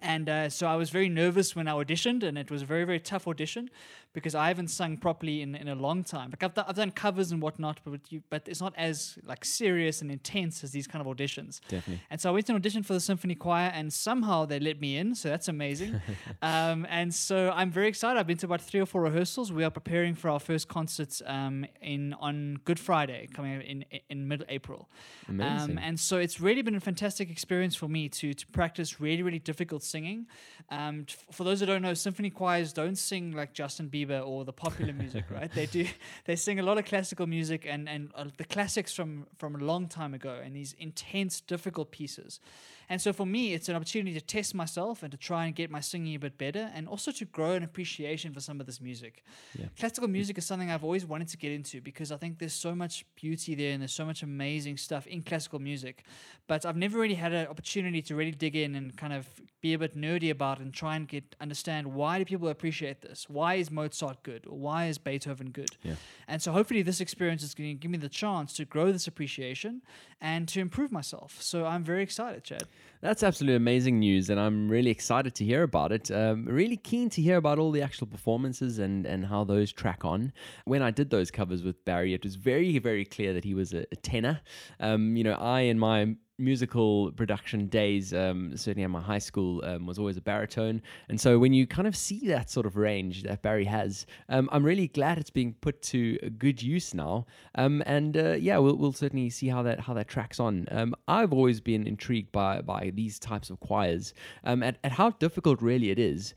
[0.00, 2.84] And uh, so I was very nervous when I auditioned, and it was a very,
[2.84, 3.70] very tough audition
[4.14, 6.30] because I haven't sung properly in, in a long time.
[6.30, 9.44] Like I've, done I've done covers and whatnot, but you, but it's not as like
[9.44, 11.60] serious and intense as these kind of auditions.
[11.68, 12.02] Definitely.
[12.10, 14.80] And so I went to an audition for the symphony choir, and somehow they let
[14.80, 15.14] me in.
[15.14, 16.00] So that's amazing.
[16.42, 18.18] um, and so I'm very excited.
[18.18, 19.50] I've been to about three or four rehearsals.
[19.50, 24.28] We are preparing for our first concerts um, in on Good Friday, coming in in
[24.28, 24.90] mid April.
[25.28, 25.70] Amazing.
[25.70, 29.22] Um, and so it's really been a fantastic experience for me to to practice really
[29.22, 30.26] really difficult singing.
[30.70, 34.44] Um, t- for those who don't know, symphony choirs don't sing like Justin Bieber or
[34.44, 35.52] the popular music, right?
[35.52, 35.86] They do
[36.24, 39.58] they sing a lot of classical music and and uh, the classics from from a
[39.58, 42.40] long time ago, and these intense difficult pieces.
[42.88, 45.70] And so for me, it's an opportunity to test myself and to try and get
[45.70, 48.80] my singing a bit better, and also to grow an appreciation for some of this
[48.80, 49.24] music.
[49.58, 49.66] Yeah.
[49.78, 52.74] Classical music is something I've always wanted to get into because I think there's so
[52.74, 56.04] much beauty there and there's so much amazing stuff in classical music.
[56.46, 59.26] But I've never really had an opportunity to really dig in and kind of
[59.60, 63.00] be a bit nerdy about it and try and get understand why do people appreciate
[63.00, 63.26] this?
[63.28, 64.44] Why is Mozart good?
[64.46, 65.70] Or why is Beethoven good?
[65.82, 65.94] Yeah.
[66.26, 69.06] And so hopefully this experience is going to give me the chance to grow this
[69.06, 69.82] appreciation
[70.20, 71.40] and to improve myself.
[71.40, 72.64] So I'm very excited, Chad.
[73.02, 76.08] That's absolutely amazing news, and I'm really excited to hear about it.
[76.12, 80.04] Um, really keen to hear about all the actual performances and, and how those track
[80.04, 80.32] on.
[80.66, 83.74] When I did those covers with Barry, it was very, very clear that he was
[83.74, 84.40] a, a tenor.
[84.78, 89.64] Um, you know, I, in my musical production days, um, certainly at my high school,
[89.64, 90.82] um, was always a baritone.
[91.08, 94.48] And so when you kind of see that sort of range that Barry has, um,
[94.52, 97.26] I'm really glad it's being put to good use now.
[97.54, 100.66] Um, and uh, yeah, we'll, we'll certainly see how that how that tracks on.
[100.70, 104.14] Um, I've always been intrigued by by these types of choirs
[104.44, 106.34] um, at, at how difficult really it is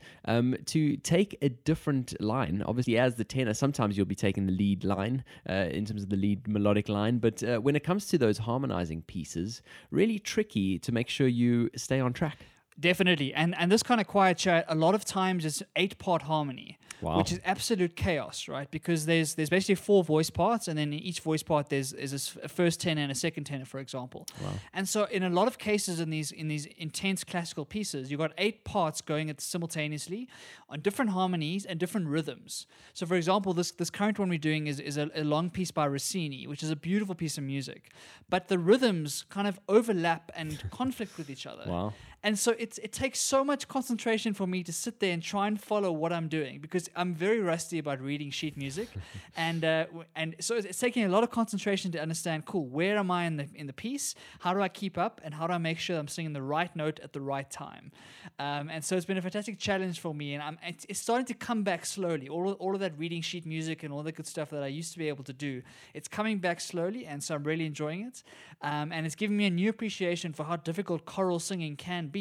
[0.66, 2.62] to take a different line.
[2.66, 6.10] Obviously, as the tenor, sometimes you'll be taking the lead line uh, in terms of
[6.10, 9.62] the lead melodic line, but uh, when it comes to those harmonizing pieces,
[9.96, 12.38] really tricky to make sure you stay on track.
[12.78, 13.32] Definitely.
[13.32, 16.78] And and this kind of quiet chat, a lot of times it's eight part harmony.
[17.02, 17.18] Wow.
[17.18, 18.70] Which is absolute chaos, right?
[18.70, 22.36] Because there's there's basically four voice parts, and then in each voice part there's is
[22.42, 24.26] a first tenor and a second tenor, for example.
[24.72, 28.20] And so in a lot of cases in these in these intense classical pieces, you've
[28.20, 30.26] got eight parts going at simultaneously
[30.70, 32.66] on different harmonies and different rhythms.
[32.94, 35.70] So for example, this this current one we're doing is, is a, a long piece
[35.70, 37.90] by Rossini, which is a beautiful piece of music.
[38.30, 41.64] But the rhythms kind of overlap and conflict with each other.
[41.66, 41.92] Wow.
[42.26, 45.46] And so it's it takes so much concentration for me to sit there and try
[45.46, 48.88] and follow what I'm doing because I'm very rusty about reading sheet music,
[49.36, 52.44] and uh, and so it's, taking a lot of concentration to understand.
[52.44, 54.16] Cool, where am I in the in the piece?
[54.40, 55.20] How do I keep up?
[55.22, 57.92] And how do I make sure I'm singing the right note at the right time?
[58.40, 61.26] Um, and so it's been a fantastic challenge for me, and I'm it's, it's starting
[61.26, 62.28] to come back slowly.
[62.28, 64.66] All of, all of that reading sheet music and all the good stuff that I
[64.80, 65.62] used to be able to do,
[65.94, 68.24] it's coming back slowly, and so I'm really enjoying it.
[68.62, 72.15] Um, and it's giving me a new appreciation for how difficult choral singing can be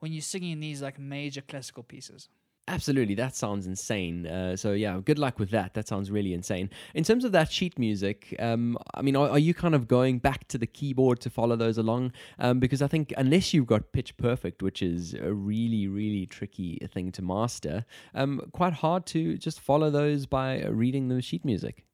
[0.00, 2.28] when you're singing these like major classical pieces.
[2.68, 4.24] Absolutely, that sounds insane.
[4.24, 5.74] Uh, so yeah, good luck with that.
[5.74, 6.70] That sounds really insane.
[6.94, 10.20] In terms of that sheet music, um, I mean, are, are you kind of going
[10.20, 12.12] back to the keyboard to follow those along?
[12.38, 16.78] Um, because I think unless you've got pitch perfect, which is a really, really tricky
[16.92, 17.84] thing to master,
[18.14, 21.84] um, quite hard to just follow those by reading the sheet music.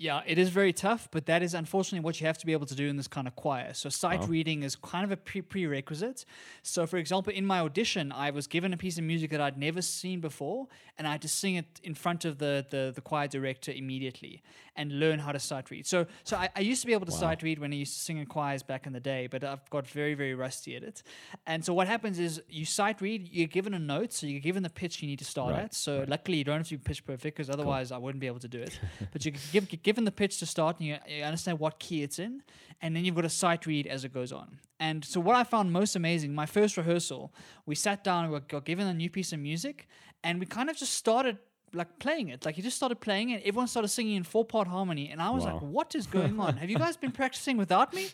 [0.00, 2.66] Yeah, it is very tough, but that is unfortunately what you have to be able
[2.66, 3.74] to do in this kind of choir.
[3.74, 6.24] So sight reading is kind of a pre- prerequisite.
[6.62, 9.58] So, for example, in my audition, I was given a piece of music that I'd
[9.58, 10.68] never seen before,
[10.98, 14.40] and I had to sing it in front of the the, the choir director immediately
[14.78, 15.86] and learn how to sight read.
[15.86, 18.00] So, so I, I used to be able to sight read when I used to
[18.00, 21.02] sing in choirs back in the day, but I've got very very rusty at it.
[21.46, 24.62] And so what happens is you sight read, you're given a note, so you're given
[24.62, 25.74] the pitch you need to start Right, at.
[25.74, 28.38] So luckily you don't have to be pitch perfect because otherwise I wouldn't be able
[28.38, 28.78] to do it.
[29.12, 32.18] but you give given the pitch to start and you, you understand what key it's
[32.18, 32.42] in,
[32.80, 34.58] and then you've got a sight read as it goes on.
[34.80, 37.32] And so what I found most amazing, my first rehearsal,
[37.66, 39.88] we sat down and we got given a new piece of music,
[40.22, 41.38] and we kind of just started
[41.74, 42.44] like playing it.
[42.44, 43.42] Like he just started playing it.
[43.44, 46.56] Everyone started singing in four part harmony, and I was like, "What is going on?
[46.56, 48.08] Have you guys been practicing without me?"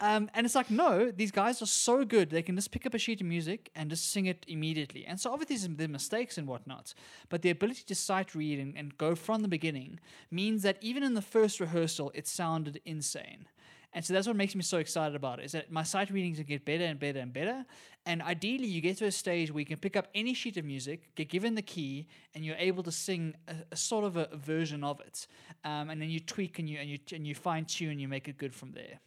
[0.00, 2.30] Um, and it's like, no, these guys are so good.
[2.30, 5.04] They can just pick up a sheet of music and just sing it immediately.
[5.06, 6.94] And so obviously there's- there's mistakes and whatnot,
[7.28, 11.02] but the ability to sight read and, and go from the beginning means that even
[11.02, 13.46] in the first rehearsal, it sounded insane.
[13.92, 16.38] And so that's what makes me so excited about it is that my sight readings
[16.40, 17.64] get better and better and better.
[18.06, 20.64] And ideally, you get to a stage where you can pick up any sheet of
[20.64, 24.28] music, get given the key, and you're able to sing a, a sort of a,
[24.32, 25.26] a version of it.
[25.64, 28.28] Um, and then you tweak and you and you and you fine tune, you make
[28.28, 29.00] it good from there.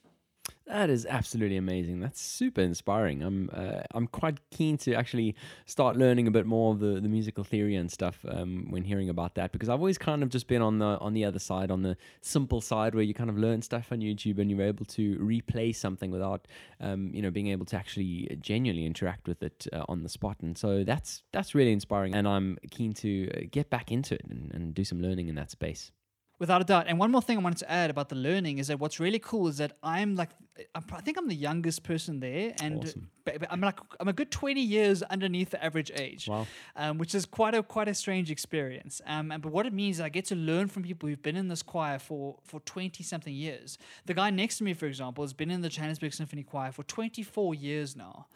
[0.65, 1.99] That is absolutely amazing.
[1.99, 3.21] That's super inspiring.
[3.21, 5.35] I'm uh, I'm quite keen to actually
[5.65, 9.09] start learning a bit more of the, the musical theory and stuff um, when hearing
[9.09, 11.69] about that because I've always kind of just been on the on the other side,
[11.69, 14.85] on the simple side where you kind of learn stuff on YouTube and you're able
[14.85, 16.47] to replay something without
[16.79, 20.37] um, you know being able to actually genuinely interact with it uh, on the spot.
[20.41, 24.49] And so that's that's really inspiring, and I'm keen to get back into it and,
[24.53, 25.91] and do some learning in that space.
[26.39, 26.87] Without a doubt.
[26.87, 29.19] And one more thing I wanted to add about the learning is that what's really
[29.19, 30.29] cool is that I'm like,
[30.75, 33.09] I think I'm the youngest person there, and Awesome.
[33.49, 36.27] I'm like, I'm a good 20 years underneath the average age.
[36.27, 36.45] Wow.
[36.75, 39.01] um, which is quite a quite a strange experience.
[39.07, 41.35] Um, and, but what it means is I get to learn from people who've been
[41.37, 43.77] in this choir for for twenty something years.
[44.05, 46.83] The guy next to me, for example, has been in the Johannesburg Symphony Choir for
[46.83, 48.27] twenty four years now,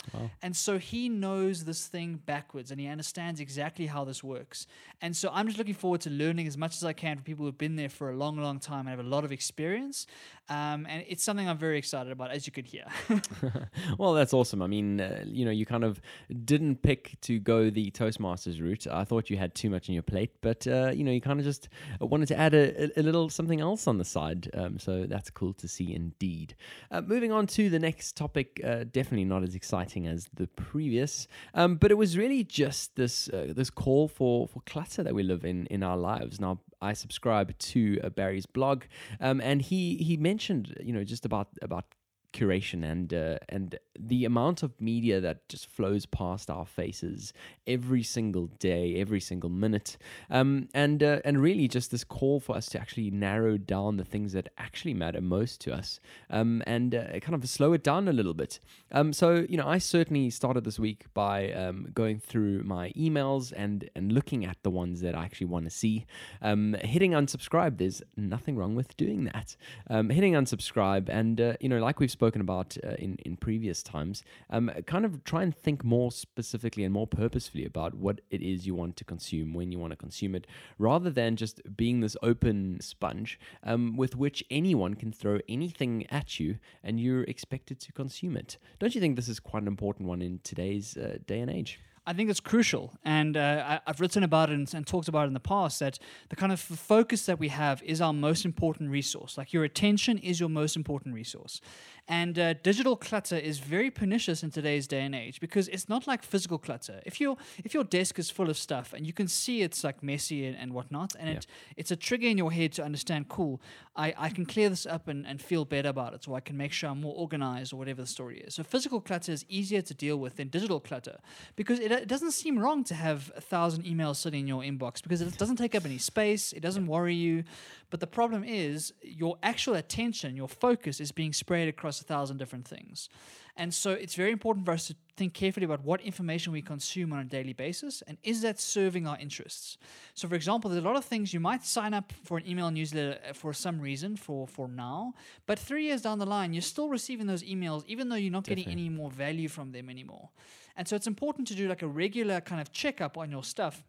[0.41, 4.65] and so he knows this thing backwards and he understands exactly how this works.
[5.01, 7.45] And so I'm just looking forward to learning as much as I can from people
[7.45, 10.07] who've been there for a long, long time and have a lot of experience.
[10.49, 12.85] Um, and it's something I'm very excited about, as you could hear.
[13.97, 14.61] well, that's awesome.
[14.61, 16.01] I mean, uh, you know, you kind of
[16.45, 18.87] didn't pick to go the Toastmasters route.
[18.87, 21.39] I thought you had too much on your plate, but uh, you know, you kind
[21.39, 24.49] of just wanted to add a, a, a little something else on the side.
[24.53, 26.55] Um, so that's cool to see indeed.
[26.91, 31.27] Uh, moving on to the next topic, uh, definitely not as exciting as the previous,
[31.53, 35.23] um, but it was really just this uh, this call for for clutter that we
[35.23, 36.59] live in in our lives now.
[36.81, 38.83] I subscribe to uh, Barry's blog,
[39.19, 41.85] um, and he he mentioned you know just about about
[42.33, 47.33] curation and uh, and the amount of media that just flows past our faces
[47.65, 49.97] every single day, every single minute,
[50.29, 54.03] um, and uh, and really just this call for us to actually narrow down the
[54.03, 55.99] things that actually matter most to us,
[56.29, 58.59] um, and uh, kind of slow it down a little bit.
[58.91, 63.53] Um, so you know, I certainly started this week by um, going through my emails
[63.55, 66.05] and and looking at the ones that I actually want to see.
[66.41, 69.55] Um, hitting unsubscribe, there's nothing wrong with doing that.
[69.89, 73.79] Um, hitting unsubscribe, and uh, you know, like we've spoken about uh, in in previous
[73.83, 74.23] times,
[74.55, 78.65] um, kind of try and think more specifically and more purposefully about what it is
[78.67, 80.47] you want to consume, when you want to consume it,
[80.89, 86.39] rather than just being this open sponge um, with which anyone can throw anything at
[86.39, 88.57] you and you're expected to consume it.
[88.79, 91.79] Don't you think this is quite an important one in today's uh, day and age?
[92.07, 95.25] I think it's crucial, and uh, I, I've written about it and, and talked about
[95.25, 95.99] it in the past that
[96.29, 99.37] the kind of focus that we have is our most important resource.
[99.37, 101.59] Like your attention is your most important resource,
[102.07, 106.07] and uh, digital clutter is very pernicious in today's day and age because it's not
[106.07, 107.01] like physical clutter.
[107.05, 107.35] If your
[107.65, 110.55] if your desk is full of stuff and you can see it's like messy and,
[110.55, 111.45] and whatnot, and it,
[111.75, 113.59] it's a trigger in your head to understand, cool,
[113.97, 116.55] I, I can clear this up and, and feel better about it, so I can
[116.55, 118.55] make sure I'm more organized or whatever the story is.
[118.55, 121.17] So physical clutter is easier to deal with than digital clutter
[121.57, 125.01] because it, it doesn't seem wrong to have a thousand emails sitting in your inbox
[125.01, 127.43] because it doesn't take up any space, it doesn't worry you.
[127.89, 132.37] But the problem is your actual attention, your focus is being spread across a thousand
[132.37, 133.09] different things.
[133.57, 137.11] And so it's very important for us to think carefully about what information we consume
[137.11, 139.79] on a daily basis and is that serving our interests.
[140.13, 142.69] So, for example, there's a lot of things you might sign up for an email
[142.69, 145.13] newsletter for some reason for, for now,
[145.47, 148.43] but three years down the line, you're still receiving those emails even though you're not
[148.43, 150.29] getting any more value from them anymore.
[150.77, 153.83] And so it's important to do like a regular kind of checkup on your stuff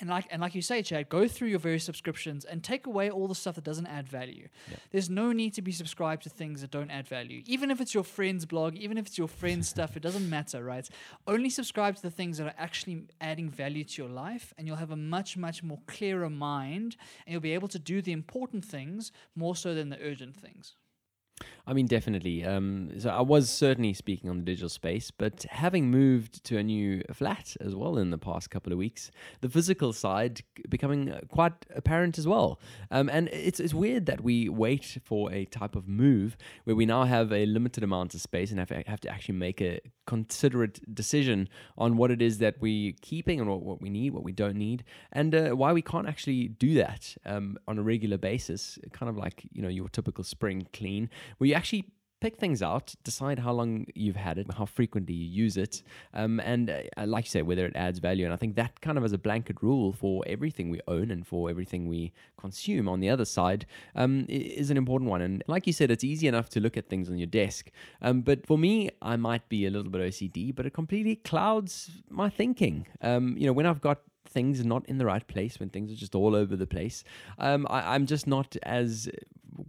[0.00, 3.10] and like and like you say, Chad, go through your various subscriptions and take away
[3.10, 4.48] all the stuff that doesn't add value.
[4.90, 7.42] There's no need to be subscribed to things that don't add value.
[7.46, 10.62] Even if it's your friend's blog, even if it's your friend's stuff, it doesn't matter,
[10.62, 10.88] right?
[11.26, 14.76] Only subscribe to the things that are actually adding value to your life, and you'll
[14.76, 16.96] have a much, much more clearer mind,
[17.26, 20.76] and you'll be able to do the important things more so than the urgent things.
[21.68, 22.44] I mean, definitely.
[22.44, 26.62] Um, so I was certainly speaking on the digital space, but having moved to a
[26.62, 29.10] new flat as well in the past couple of weeks,
[29.40, 32.60] the physical side becoming uh, quite apparent as well.
[32.92, 36.86] Um, and it's it's weird that we wait for a type of move where we
[36.86, 39.80] now have a limited amount of space and have to, have to actually make a
[40.06, 44.22] considerate decision on what it is that we're keeping and what, what we need, what
[44.22, 48.16] we don't need, and uh, why we can't actually do that um, on a regular
[48.16, 51.86] basis, kind of like you know your typical spring clean, where you actually
[52.20, 55.82] pick things out, decide how long you've had it, how frequently you use it,
[56.14, 58.24] um, and uh, like you say, whether it adds value.
[58.24, 61.26] And I think that kind of as a blanket rule for everything we own and
[61.26, 65.20] for everything we consume on the other side um, is an important one.
[65.20, 67.70] And like you said, it's easy enough to look at things on your desk.
[68.00, 71.90] Um, but for me, I might be a little bit OCD, but it completely clouds
[72.08, 72.86] my thinking.
[73.02, 74.00] Um, you know, when I've got
[74.36, 77.04] things not in the right place, when things are just all over the place,
[77.38, 79.08] um, I, I'm just not as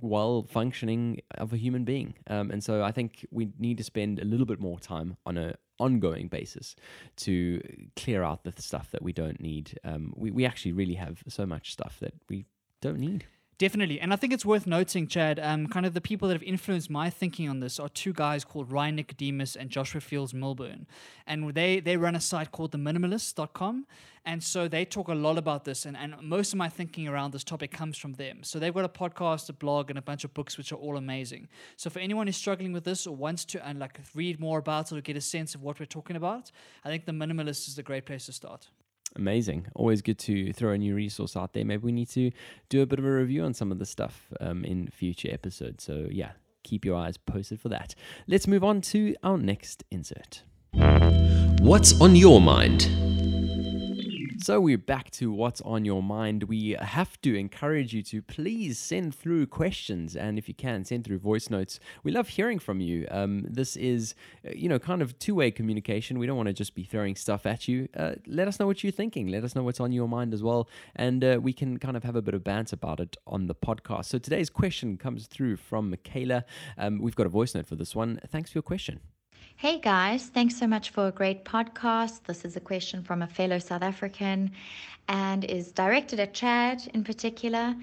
[0.01, 2.15] well functioning of a human being.
[2.27, 5.37] Um, and so I think we need to spend a little bit more time on
[5.37, 6.75] a ongoing basis
[7.15, 7.61] to
[7.95, 9.79] clear out the stuff that we don't need.
[9.85, 12.45] Um, we, we actually really have so much stuff that we
[12.81, 13.25] don't need.
[13.59, 13.99] Definitely.
[13.99, 16.91] And I think it's worth noting, Chad, um, kind of the people that have influenced
[16.91, 20.85] my thinking on this are two guys called Ryan Nicodemus and Joshua Fields Millburn.
[21.25, 23.87] And they, they run a site called theminimalists.com.
[24.25, 25.87] And so they talk a lot about this.
[25.87, 28.43] And, and most of my thinking around this topic comes from them.
[28.43, 30.95] So they've got a podcast, a blog, and a bunch of books, which are all
[30.95, 31.47] amazing.
[31.77, 34.91] So for anyone who's struggling with this or wants to and like read more about
[34.91, 36.51] it or get a sense of what we're talking about,
[36.85, 38.67] I think The Minimalist is a great place to start.
[39.17, 39.67] Amazing.
[39.75, 41.65] Always good to throw a new resource out there.
[41.65, 42.31] Maybe we need to
[42.69, 45.83] do a bit of a review on some of the stuff um, in future episodes.
[45.83, 46.31] So, yeah,
[46.63, 47.95] keep your eyes posted for that.
[48.27, 50.43] Let's move on to our next insert.
[51.59, 53.36] What's on your mind?
[54.39, 56.43] So we're back to what's on your mind.
[56.43, 61.05] We have to encourage you to please send through questions, and if you can, send
[61.05, 61.79] through voice notes.
[62.03, 63.07] We love hearing from you.
[63.09, 64.13] Um, this is,
[64.45, 66.19] uh, you know, kind of two-way communication.
[66.19, 67.89] We don't want to just be throwing stuff at you.
[67.97, 69.27] Uh, let us know what you're thinking.
[69.27, 72.03] Let us know what's on your mind as well, and uh, we can kind of
[72.03, 74.05] have a bit of banter about it on the podcast.
[74.05, 76.45] So today's question comes through from Michaela.
[76.77, 78.19] Um, we've got a voice note for this one.
[78.27, 78.99] Thanks for your question.
[79.59, 82.25] Hey guys, thanks so much for a great podcast.
[82.25, 84.51] This is a question from a fellow South African
[85.07, 87.75] and is directed at Chad in particular.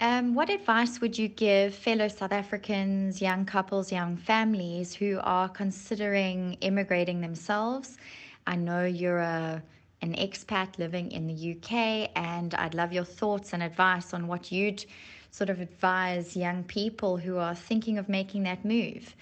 [0.00, 5.50] Um, what advice would you give fellow South Africans, young couples, young families who are
[5.50, 7.98] considering immigrating themselves?
[8.46, 9.62] I know you're a,
[10.00, 14.50] an expat living in the UK, and I'd love your thoughts and advice on what
[14.50, 14.82] you'd
[15.30, 19.14] sort of advise young people who are thinking of making that move.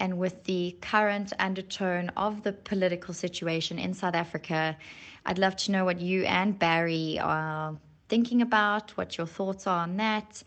[0.00, 4.76] And with the current undertone of the political situation in South Africa,
[5.24, 7.76] I'd love to know what you and Barry are
[8.08, 10.42] thinking about, what your thoughts are on that.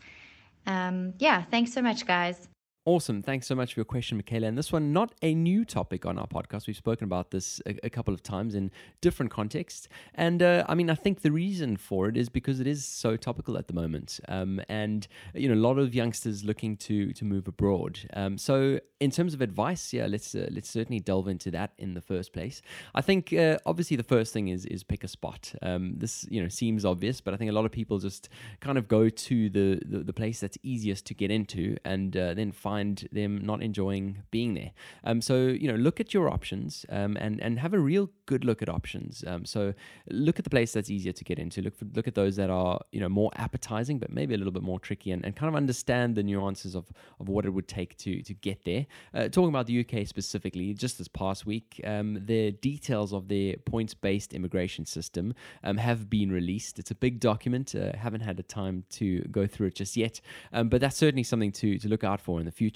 [0.66, 2.48] Um, yeah, thanks so much, guys.
[2.88, 3.22] Awesome.
[3.22, 4.46] Thanks so much for your question, Michaela.
[4.46, 6.66] And this one, not a new topic on our podcast.
[6.66, 8.70] We've spoken about this a, a couple of times in
[9.02, 9.88] different contexts.
[10.14, 13.18] And uh, I mean, I think the reason for it is because it is so
[13.18, 14.20] topical at the moment.
[14.26, 18.00] Um, and, you know, a lot of youngsters looking to to move abroad.
[18.14, 21.92] Um, so, in terms of advice, yeah, let's uh, let's certainly delve into that in
[21.92, 22.62] the first place.
[22.94, 25.54] I think uh, obviously the first thing is is pick a spot.
[25.60, 28.30] Um, this, you know, seems obvious, but I think a lot of people just
[28.60, 32.32] kind of go to the, the, the place that's easiest to get into and uh,
[32.32, 34.72] then find find them not enjoying being there.
[35.04, 38.44] Um, so you know, look at your options um, and and have a real good
[38.44, 39.24] look at options.
[39.26, 39.74] Um, so
[40.10, 41.62] look at the place that's easier to get into.
[41.62, 44.52] Look for, look at those that are you know more appetizing, but maybe a little
[44.52, 46.86] bit more tricky, and, and kind of understand the nuances of
[47.20, 48.86] of what it would take to to get there.
[49.14, 53.56] Uh, talking about the UK specifically, just this past week, um, the details of their
[53.72, 56.78] points based immigration system um, have been released.
[56.78, 57.74] It's a big document.
[57.74, 60.20] Uh, haven't had the time to go through it just yet,
[60.52, 62.67] um, but that's certainly something to to look out for in the future.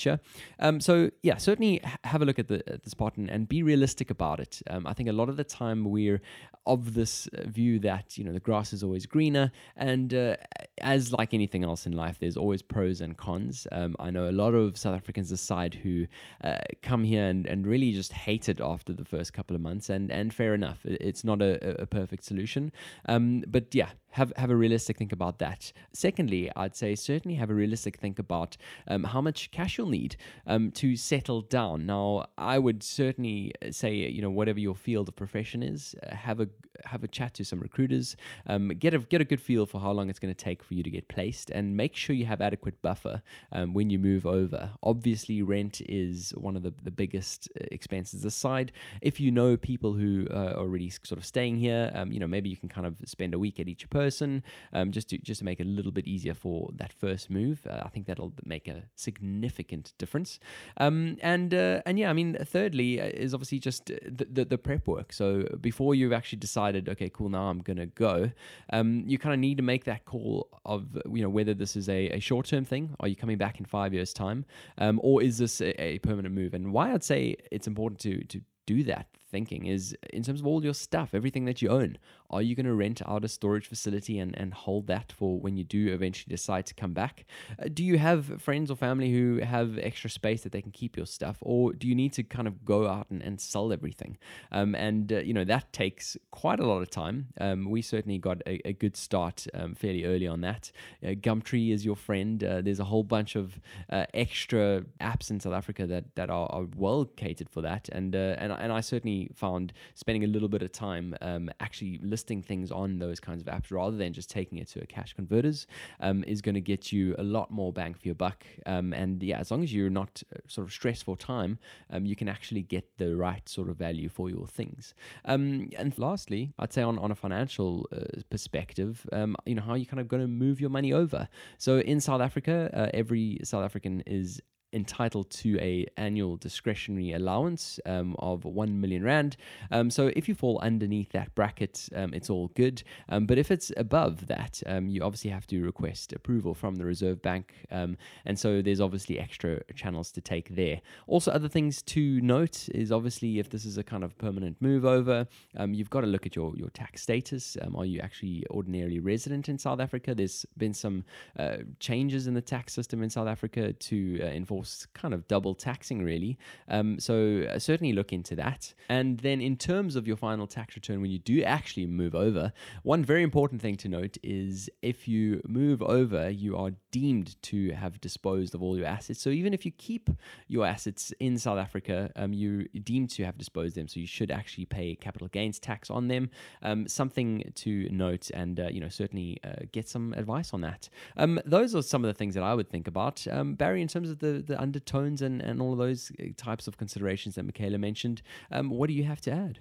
[0.59, 3.62] Um, so yeah, certainly have a look at the at the spot and, and be
[3.62, 4.62] realistic about it.
[4.68, 6.20] Um, I think a lot of the time we're
[6.66, 10.36] of this uh, view that you know the grass is always greener, and uh,
[10.78, 13.66] as like anything else in life, there's always pros and cons.
[13.72, 16.07] Um, I know a lot of South Africans aside who
[16.45, 19.90] uh, come here and, and really just hate it after the first couple of months,
[19.90, 22.72] and and fair enough, it's not a, a perfect solution.
[23.07, 25.72] Um, but yeah, have have a realistic think about that.
[25.93, 28.57] Secondly, I'd say certainly have a realistic think about
[28.88, 30.16] um, how much cash you'll need
[30.47, 31.87] um, to settle down.
[31.87, 36.41] Now, I would certainly say you know whatever your field of profession is, uh, have
[36.41, 36.49] a
[36.85, 38.16] have a chat to some recruiters,
[38.47, 40.75] um, get a get a good feel for how long it's going to take for
[40.75, 44.27] you to get placed, and make sure you have adequate buffer um, when you move
[44.27, 44.70] over.
[44.83, 48.25] Obviously, rent is one of the, the biggest uh, expenses.
[48.25, 52.27] Aside, if you know people who are already sort of staying here, um, you know
[52.27, 54.43] maybe you can kind of spend a week at each person,
[54.73, 57.66] um, just to just to make it a little bit easier for that first move.
[57.68, 59.61] Uh, I think that'll make a significant
[59.98, 60.38] difference.
[60.76, 64.58] Um, and uh, and yeah, I mean, thirdly uh, is obviously just the, the, the
[64.58, 65.12] prep work.
[65.12, 68.30] So before you've actually decided, okay, cool, now I'm gonna go,
[68.72, 71.88] um, you kind of need to make that call of you know whether this is
[71.88, 72.94] a, a short term thing.
[73.00, 74.44] Are you coming back in five years' time,
[74.78, 76.54] um, or is this a, a permanent move?
[76.54, 80.46] And why I'd say it's important to to do that thinking is in terms of
[80.46, 81.96] all your stuff, everything that you own.
[82.33, 85.57] Are you going to rent out a storage facility and, and hold that for when
[85.57, 87.26] you do eventually decide to come back?
[87.59, 90.97] Uh, do you have friends or family who have extra space that they can keep
[90.97, 91.37] your stuff?
[91.43, 94.16] Or do you need to kind of go out and, and sell everything?
[94.51, 97.28] Um, and, uh, you know, that takes quite a lot of time.
[97.41, 100.72] Um, we certainly got a, a good start um, fairly early on that.
[101.05, 102.43] Uh, Gumtree is your friend.
[102.43, 103.61] Uh, there's a whole bunch of
[103.91, 107.89] uh, extra apps in South Africa that, that are, are well catered for that.
[107.93, 112.41] And, and, and I certainly found spending a little bit of time um, actually listing
[112.41, 115.66] things on those kinds of apps rather than just taking it to a cash converters
[115.99, 118.47] um, is going to get you a lot more bang for your buck.
[118.64, 121.59] Um, and yeah, as long as you're not uh, sort of stressed for time,
[121.91, 124.95] um, you can actually get the right sort of value for your things.
[125.25, 129.75] Um, and lastly, I'd say on, on a financial uh, perspective, um, you know, how
[129.75, 131.29] you kind of going to move your money over.
[131.59, 134.41] So in South Africa, uh, every South African is
[134.73, 139.37] entitled to a annual discretionary allowance um, of 1 million rand.
[139.70, 142.83] Um, so if you fall underneath that bracket um, it's all good.
[143.09, 146.85] Um, but if it's above that um, you obviously have to request approval from the
[146.85, 150.81] reserve bank um, and so there's obviously extra channels to take there.
[151.07, 154.85] Also other things to note is obviously if this is a kind of permanent move
[154.85, 155.27] over
[155.68, 157.57] you've got to look at your, your tax status.
[157.75, 160.14] Are you actually ordinarily resident in south africa?
[160.14, 161.05] There's been some
[161.39, 164.61] uh, changes in the tax system in south africa to uh, enforce
[164.94, 166.38] kind of double taxing, really.
[166.68, 168.74] Um, so uh, certainly look into that.
[168.88, 172.52] And then in terms of your final tax return, when you do actually move over,
[172.82, 177.72] one very important thing to note is if you move over, you are deemed to
[177.72, 179.20] have disposed of all your assets.
[179.20, 180.10] So even if you keep
[180.48, 183.88] your assets in South Africa, um, you deemed to have disposed them.
[183.88, 186.30] So you should actually pay capital gains tax on them.
[186.62, 190.88] Um, something to note, and uh, you know certainly uh, get some advice on that.
[191.16, 193.26] Um, those are some of the things that I would think about.
[193.30, 196.76] Um, Barry, in terms of the, the undertones and, and all those uh, types of
[196.76, 199.59] considerations that Michaela mentioned, um, what do you have to add?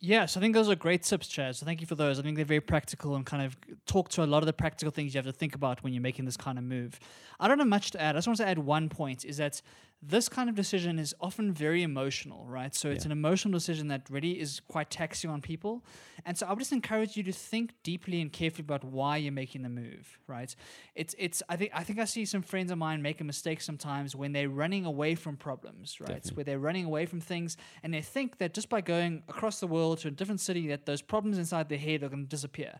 [0.00, 1.56] Yes, I think those are great tips, Chad.
[1.56, 2.20] So thank you for those.
[2.20, 4.92] I think they're very practical and kind of talk to a lot of the practical
[4.92, 7.00] things you have to think about when you're making this kind of move.
[7.40, 8.14] I don't have much to add.
[8.14, 9.60] I just want to add one point is that
[10.00, 12.72] this kind of decision is often very emotional, right?
[12.72, 13.08] So it's Yeah.
[13.08, 15.84] an emotional decision that really is quite taxing on people.
[16.24, 19.32] And so I would just encourage you to think deeply and carefully about why you're
[19.32, 20.54] making the move, right?
[20.94, 23.60] It's it's I think I think I see some friends of mine make a mistake
[23.60, 26.08] sometimes when they're running away from problems, right?
[26.08, 26.36] Definitely.
[26.36, 29.66] Where they're running away from things and they think that just by going across the
[29.66, 32.78] world to a different city that those problems inside their head are going to disappear.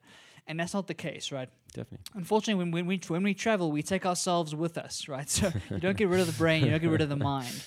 [0.48, 1.48] And that's not the case, right?
[1.74, 1.98] Definitely.
[2.14, 5.28] Unfortunately, when, when, we, when we travel, we take ourselves with us, right?
[5.38, 7.62] So you don't get rid of the brain, you don't get rid of the mind.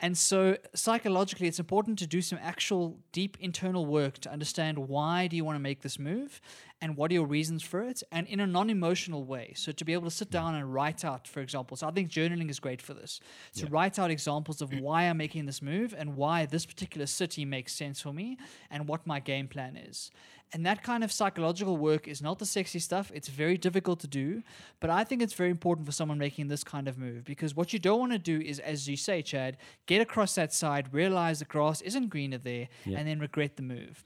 [0.00, 5.28] And so psychologically, it's important to do some actual deep internal work to understand why
[5.28, 6.40] do you want to make this move
[6.80, 9.54] and what are your reasons for it and in a non-emotional way.
[9.56, 11.76] So to be able to sit down and write out, for example.
[11.76, 13.20] So I think journaling is great for this.
[13.56, 17.44] To write out examples of why I'm making this move and why this particular city
[17.44, 18.36] makes sense for me
[18.70, 20.10] and what my game plan is.
[20.54, 23.10] And that kind of psychological work is not the sexy stuff.
[23.12, 24.42] It's very difficult to do.
[24.78, 27.72] But I think it's very important for someone making this kind of move because what
[27.72, 31.40] you don't want to do is, as you say, Chad, get across that side, realize
[31.40, 32.98] the grass isn't greener there, Yeah.
[32.98, 34.04] and then regret the move.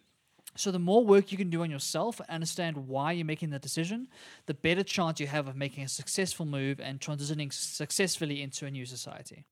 [0.57, 3.59] So the more work you can do on yourself and understand why you're making the
[3.59, 4.09] decision,
[4.47, 8.71] the better chance you have of making a successful move and transitioning successfully into a
[8.71, 9.45] new society.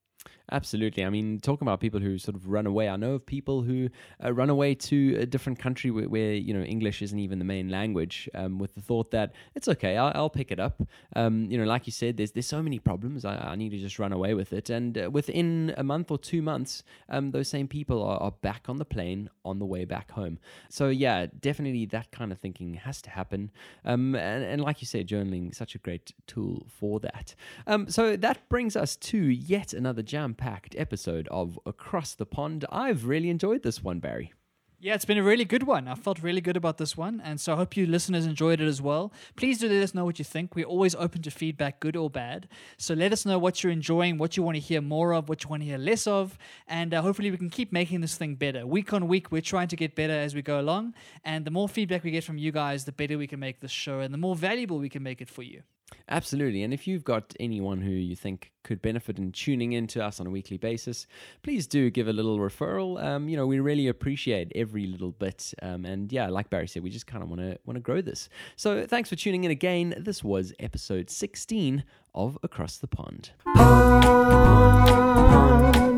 [0.53, 1.05] Absolutely.
[1.05, 3.89] I mean, talking about people who sort of run away, I know of people who
[4.25, 7.45] uh, run away to a different country where, where, you know English isn't even the
[7.45, 10.81] main language, um, with the thought that it's okay, I'll, I'll pick it up.
[11.17, 13.25] Um, you know, like you said, there's there's so many problems.
[13.25, 16.19] I, I need to just run away with it, and uh, within a month or
[16.19, 19.85] two months, um, those same people are, are back on the plane on the way
[19.85, 20.39] back home.
[20.69, 23.51] So yeah, definitely that kind of thinking has to happen.
[23.85, 27.35] Um, and, and like you said, journaling such a great tool for that.
[27.67, 30.03] Um, so that brings us to yet another
[30.37, 32.65] jam-packed episode of Across the Pond.
[32.71, 34.33] I've really enjoyed this one, Barry.
[34.79, 35.89] Yeah, it's been a really good one.
[35.89, 37.23] I felt really good about this one.
[37.25, 39.11] And so I hope you listeners enjoyed it as well.
[39.35, 40.55] Please do let us know what you think.
[40.55, 42.49] We're always open to feedback, good or bad.
[42.77, 45.45] So let us know what you're enjoying, what you want to hear more of, what
[45.45, 46.37] you want to hear less of.
[46.67, 48.67] And uh, hopefully we can keep making this thing better.
[48.67, 50.95] Week on week, we're trying to get better as we go along.
[51.25, 53.71] And the more feedback we get from you guys, the better we can make this
[53.71, 55.63] show and the more valuable we can make it for you.
[56.09, 56.63] Absolutely.
[56.63, 60.19] And if you've got anyone who you think could benefit in tuning in to us
[60.21, 61.07] on a weekly basis,
[61.43, 63.03] please do give a little referral.
[63.03, 65.53] Um, you know, we really appreciate every little bit.
[65.63, 68.01] Um, and yeah, like Barry said, we just kind of want to want to grow
[68.01, 68.29] this.
[68.57, 69.95] So thanks for tuning in again.
[69.99, 71.85] This was episode 16
[72.15, 73.31] of Across the Pond.
[73.55, 74.95] Pond,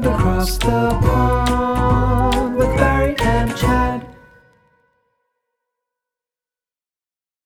[0.05, 4.17] across the pond with Barry and Chad.